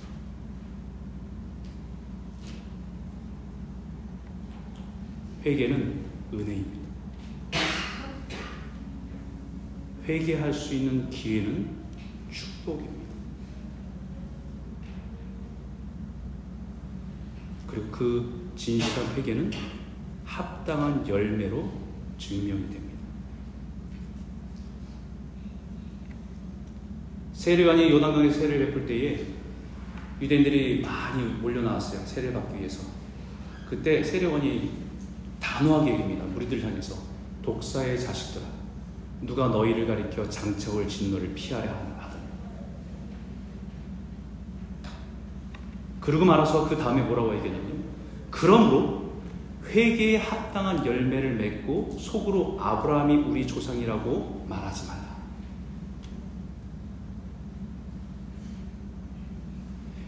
회개는 5.44 6.04
은혜입니다. 6.32 6.84
회개할 10.06 10.52
수 10.52 10.74
있는 10.74 11.08
기회는 11.10 11.68
축복입니다. 12.30 13.04
그리고 17.66 17.90
그 17.90 18.50
진실한 18.56 19.14
회개는 19.16 19.50
합당한 20.24 21.06
열매로 21.06 21.70
증명이 22.18 22.70
됩니다. 22.70 22.93
세례관이 27.44 27.90
요단강에 27.90 28.30
세례를 28.30 28.66
베풀 28.66 28.86
때에 28.86 29.22
유대인들이 30.18 30.80
많이 30.80 31.22
몰려 31.24 31.60
나왔어요. 31.60 32.00
세례 32.06 32.32
받기 32.32 32.56
위해서. 32.56 32.86
그때 33.68 34.02
세례관이 34.02 34.70
단호하게 35.40 35.92
얘기합니다. 35.92 36.24
무리들 36.24 36.64
향해서 36.64 36.96
독사의 37.42 38.00
자식들아 38.00 38.46
누가 39.20 39.48
너희를 39.48 39.86
가리켜 39.86 40.26
장차올 40.26 40.88
진노를 40.88 41.34
피하려 41.34 41.70
하더니 41.98 42.22
그러고 46.00 46.24
말아서 46.24 46.66
그 46.66 46.78
다음에 46.78 47.02
뭐라고 47.02 47.36
얘기하냐면 47.36 47.84
그러므로 48.30 49.12
회개에 49.66 50.16
합당한 50.16 50.86
열매를 50.86 51.34
맺고 51.34 51.98
속으로 52.00 52.58
아브라함이 52.58 53.16
우리 53.16 53.46
조상이라고 53.46 54.46
말하지 54.48 54.86
말라. 54.86 55.03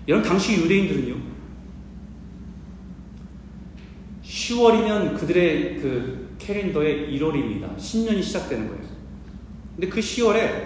여러분 0.08 0.28
당시 0.28 0.54
유대인들은요 0.54 1.36
10월이면 4.24 5.18
그들의 5.18 5.80
그 5.80 6.36
캐린더의 6.38 7.10
1월입니다. 7.10 7.78
신년이 7.78 8.22
시작되는 8.22 8.68
거예요. 8.68 8.82
근데 9.74 9.88
그 9.88 10.00
10월에 10.00 10.64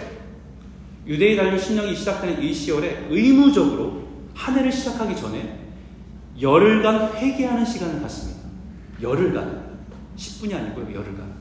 유대인 1.07 1.37
달력 1.37 1.57
신년이 1.57 1.95
시작되는 1.95 2.41
이 2.43 2.51
10월에 2.51 3.07
의무적으로 3.09 4.07
한 4.33 4.57
해를 4.57 4.71
시작하기 4.71 5.15
전에 5.15 5.59
열흘간 6.39 7.15
회개하는 7.15 7.65
시간을 7.65 8.01
갖습니다. 8.01 8.41
열흘간 9.01 9.79
10분이 10.15 10.53
아니고요. 10.53 10.93
열흘간 10.93 11.40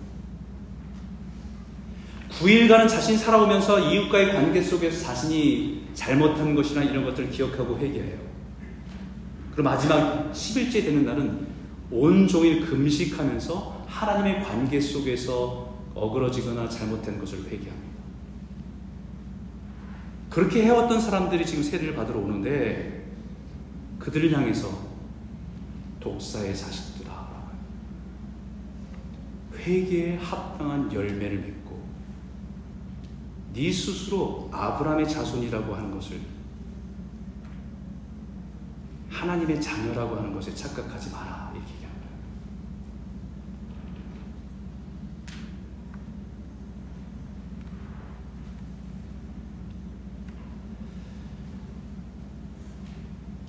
9일간은 2.40 2.88
자신이 2.88 3.18
살아오면서 3.18 3.78
이웃과의 3.90 4.32
관계 4.32 4.62
속에서 4.62 5.04
자신이 5.04 5.88
잘못한 5.92 6.54
것이나 6.54 6.82
이런 6.82 7.04
것들을 7.04 7.28
기억하고 7.30 7.78
회개해요. 7.78 8.18
그리고 9.50 9.62
마지막 9.62 10.32
10일째 10.32 10.84
되는 10.84 11.04
날은 11.04 11.46
온종일 11.90 12.64
금식하면서 12.64 13.84
하나님의 13.86 14.42
관계 14.42 14.80
속에서 14.80 15.76
어그러지거나 15.94 16.66
잘못된 16.66 17.18
것을 17.18 17.40
회개합니다. 17.40 18.00
그렇게 20.30 20.62
해왔던 20.62 20.98
사람들이 20.98 21.44
지금 21.44 21.62
세례를 21.62 21.94
받으러 21.94 22.20
오는데 22.20 23.04
그들을 23.98 24.32
향해서 24.32 24.70
독사의 25.98 26.56
자식들아 26.56 27.10
회개에 29.58 30.16
합당한 30.16 30.90
열매를 30.90 31.38
맺고 31.38 31.59
네 33.52 33.72
스스로 33.72 34.48
아브라함의 34.52 35.08
자손이라고 35.08 35.74
하는 35.74 35.90
것을 35.90 36.20
하나님의 39.10 39.60
자녀라고 39.60 40.16
하는 40.16 40.32
것에 40.32 40.54
착각하지 40.54 41.10
마라 41.10 41.52
이렇게 41.54 41.72
얘기합니다. 41.74 41.90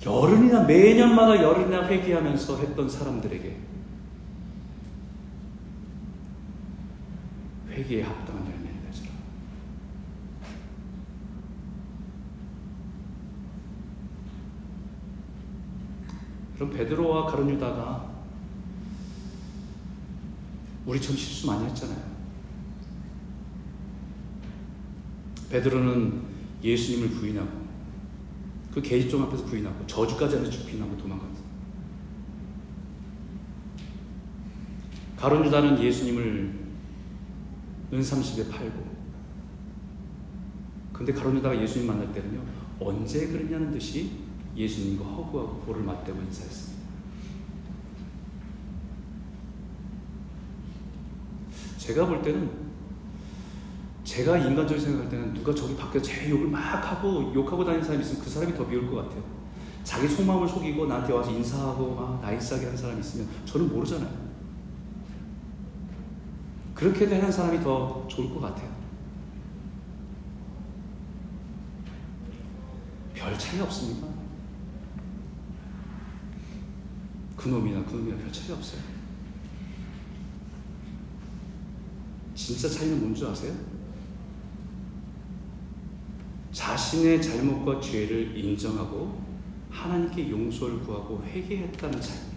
열흘이나 0.04 0.64
매년마다 0.64 1.42
열흘이나 1.42 1.86
회개하면서 1.86 2.58
했던 2.58 2.90
사람들에게 2.90 3.56
회개에 7.70 8.02
합당한 8.02 8.44
열매를 8.44 8.80
맺으라. 8.84 9.08
그럼 16.62 16.76
베드로와 16.76 17.26
가룟 17.26 17.50
유다가 17.50 18.08
우리처럼 20.86 21.16
실수 21.16 21.48
많이 21.48 21.64
했잖아요. 21.64 22.00
베드로는 25.50 26.22
예수님을 26.62 27.08
부인하고 27.08 27.50
그 28.72 28.80
계집종 28.80 29.22
앞에서 29.24 29.44
부인하고 29.46 29.84
저주까지 29.88 30.36
하면서 30.36 30.64
부인하고 30.64 30.96
도망갔어요. 30.98 31.42
가론 35.16 35.44
유다는 35.44 35.82
예수님을 35.82 36.60
은삼십에 37.92 38.48
팔고 38.50 38.86
근데 40.92 41.12
가론 41.12 41.38
유다가 41.38 41.60
예수님 41.60 41.88
만날 41.88 42.12
때는요 42.12 42.40
언제 42.78 43.26
그랬냐는 43.26 43.72
듯이 43.72 44.21
예수님과 44.56 45.04
허구하고 45.04 45.60
볼을 45.60 45.82
맞대고 45.82 46.20
인사했습니다. 46.20 46.82
제가 51.78 52.06
볼 52.06 52.22
때는 52.22 52.50
제가 54.04 54.38
인간적으로 54.38 54.78
생각할 54.78 55.08
때는 55.08 55.34
누가 55.34 55.54
저기 55.54 55.74
밖에서 55.74 56.04
제 56.04 56.30
욕을 56.30 56.48
막 56.48 56.58
하고 56.60 57.32
욕하고 57.34 57.64
다니는 57.64 57.84
사람이 57.84 58.04
있으면 58.04 58.22
그 58.22 58.30
사람이 58.30 58.54
더 58.54 58.64
미울 58.64 58.90
것 58.90 58.96
같아요. 58.96 59.22
자기 59.82 60.06
속마음을 60.06 60.46
속이고 60.46 60.86
나한테 60.86 61.12
와서 61.12 61.30
인사하고 61.30 61.94
막 61.94 62.20
나이스하게 62.20 62.66
하는 62.66 62.78
사람이 62.78 63.00
있으면 63.00 63.28
저는 63.46 63.68
모르잖아요. 63.68 64.32
그렇게 66.74 67.08
되는 67.08 67.30
사람이 67.30 67.62
더 67.62 68.06
좋을 68.08 68.32
것 68.34 68.40
같아요. 68.40 68.70
별 73.14 73.38
차이 73.38 73.60
없습니다. 73.60 74.11
그놈이나 77.42 77.84
그놈이나 77.84 78.16
별 78.18 78.32
차이 78.32 78.52
없어요. 78.52 78.80
진짜 82.36 82.68
차이는 82.68 83.00
뭔지 83.00 83.26
아세요? 83.26 83.52
자신의 86.52 87.20
잘못과 87.20 87.80
죄를 87.80 88.36
인정하고 88.36 89.20
하나님께 89.70 90.30
용서를 90.30 90.80
구하고 90.80 91.22
회개했다는 91.24 92.00
차이입니다. 92.00 92.32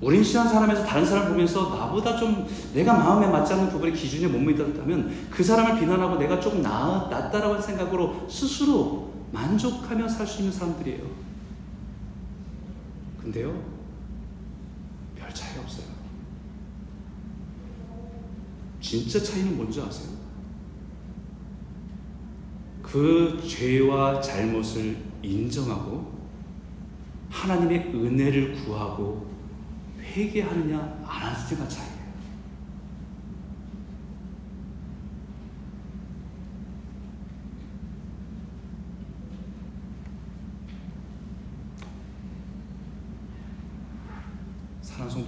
우린 0.00 0.22
신한 0.22 0.48
사람에서 0.48 0.84
다른 0.84 1.04
사람을 1.04 1.32
보면서 1.32 1.70
나보다 1.70 2.16
좀 2.16 2.46
내가 2.72 2.94
마음에 2.94 3.26
맞지 3.26 3.52
않는 3.54 3.70
부분의 3.70 3.94
기준에 3.94 4.28
못 4.28 4.38
믿었다면 4.38 5.28
그 5.28 5.42
사람을 5.42 5.80
비난하고 5.80 6.16
내가 6.16 6.38
좀 6.38 6.62
나, 6.62 7.08
낫다라고 7.10 7.60
생각으로 7.60 8.26
스스로 8.28 9.07
만족하며 9.32 10.08
살 10.08 10.26
수 10.26 10.38
있는 10.40 10.52
사람들이에요. 10.52 11.28
근데요, 13.20 13.62
별 15.16 15.32
차이 15.34 15.58
없어요. 15.58 15.86
진짜 18.80 19.22
차이는 19.22 19.56
뭔지 19.56 19.80
아세요? 19.80 20.16
그 22.82 23.42
죄와 23.46 24.20
잘못을 24.20 24.96
인정하고 25.22 26.18
하나님의 27.28 27.92
은혜를 27.94 28.54
구하고 28.64 29.28
회개하느냐 30.00 30.78
안 31.06 31.34
하느냐가 31.34 31.68
차이 31.68 31.87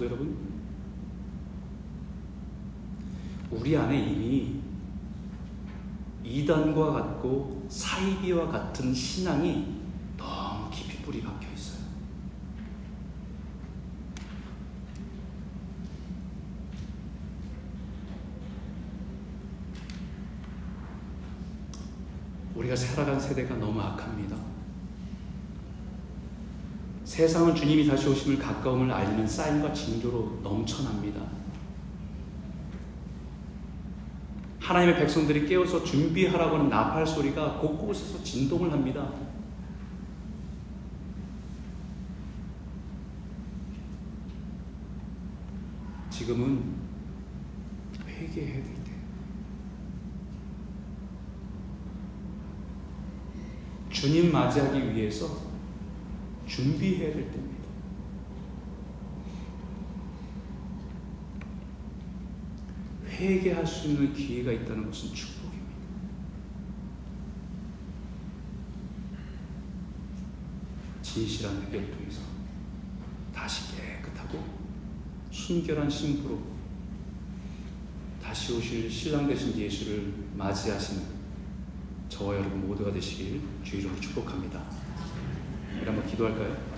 성도 0.01 0.05
여러분, 0.05 0.35
우리 3.51 3.77
안에 3.77 3.99
이미 3.99 4.61
이단과 6.23 6.93
같고 6.93 7.67
사이비와 7.69 8.47
같은 8.47 8.93
신앙이 8.93 9.81
너무 10.17 10.69
깊이 10.71 11.03
뿌리 11.03 11.21
박혀 11.21 11.47
있어요. 11.51 11.81
우리가 22.55 22.75
살아간 22.75 23.19
세대가 23.19 23.55
너무 23.55 23.79
악합니다. 23.79 24.35
세상은 27.11 27.53
주님이 27.53 27.85
다시 27.85 28.07
오심을 28.07 28.39
가까움을 28.39 28.89
알리는 28.89 29.27
사인과 29.27 29.73
징조로 29.73 30.39
넘쳐납니다. 30.43 31.21
하나님의 34.61 34.95
백성들이 34.95 35.45
깨어서 35.45 35.83
준비하라고 35.83 36.55
하는 36.55 36.69
나팔 36.69 37.05
소리가 37.05 37.57
곳곳에서 37.57 38.23
진동을 38.23 38.71
합니다. 38.71 39.11
지금은 46.11 46.63
회개해야 48.07 48.53
될 48.53 48.83
때. 48.85 48.91
주님 53.89 54.31
맞이하기 54.31 54.95
위해서 54.95 55.50
준비해야 56.51 57.13
될 57.13 57.31
때입니다. 57.31 57.61
회개할 63.07 63.65
수 63.65 63.87
있는 63.87 64.13
기회가 64.13 64.51
있다는 64.51 64.87
것은 64.87 65.13
축복입니다. 65.13 65.71
진실한 71.01 71.61
회개를 71.63 71.91
통해서 71.91 72.21
다시 73.33 73.77
깨끗하고 73.77 74.43
순결한 75.31 75.89
신부로 75.89 76.41
다시 78.21 78.53
오실 78.53 78.91
신랑 78.91 79.27
되신 79.27 79.57
예수를 79.57 80.13
맞이하시는 80.35 81.21
저와 82.09 82.35
여러분 82.35 82.67
모두가 82.67 82.91
되시길 82.91 83.41
주의로 83.63 83.97
축복합니다. 84.01 84.80
우리 85.81 85.87
한번 85.87 86.05
기도할까요? 86.05 86.70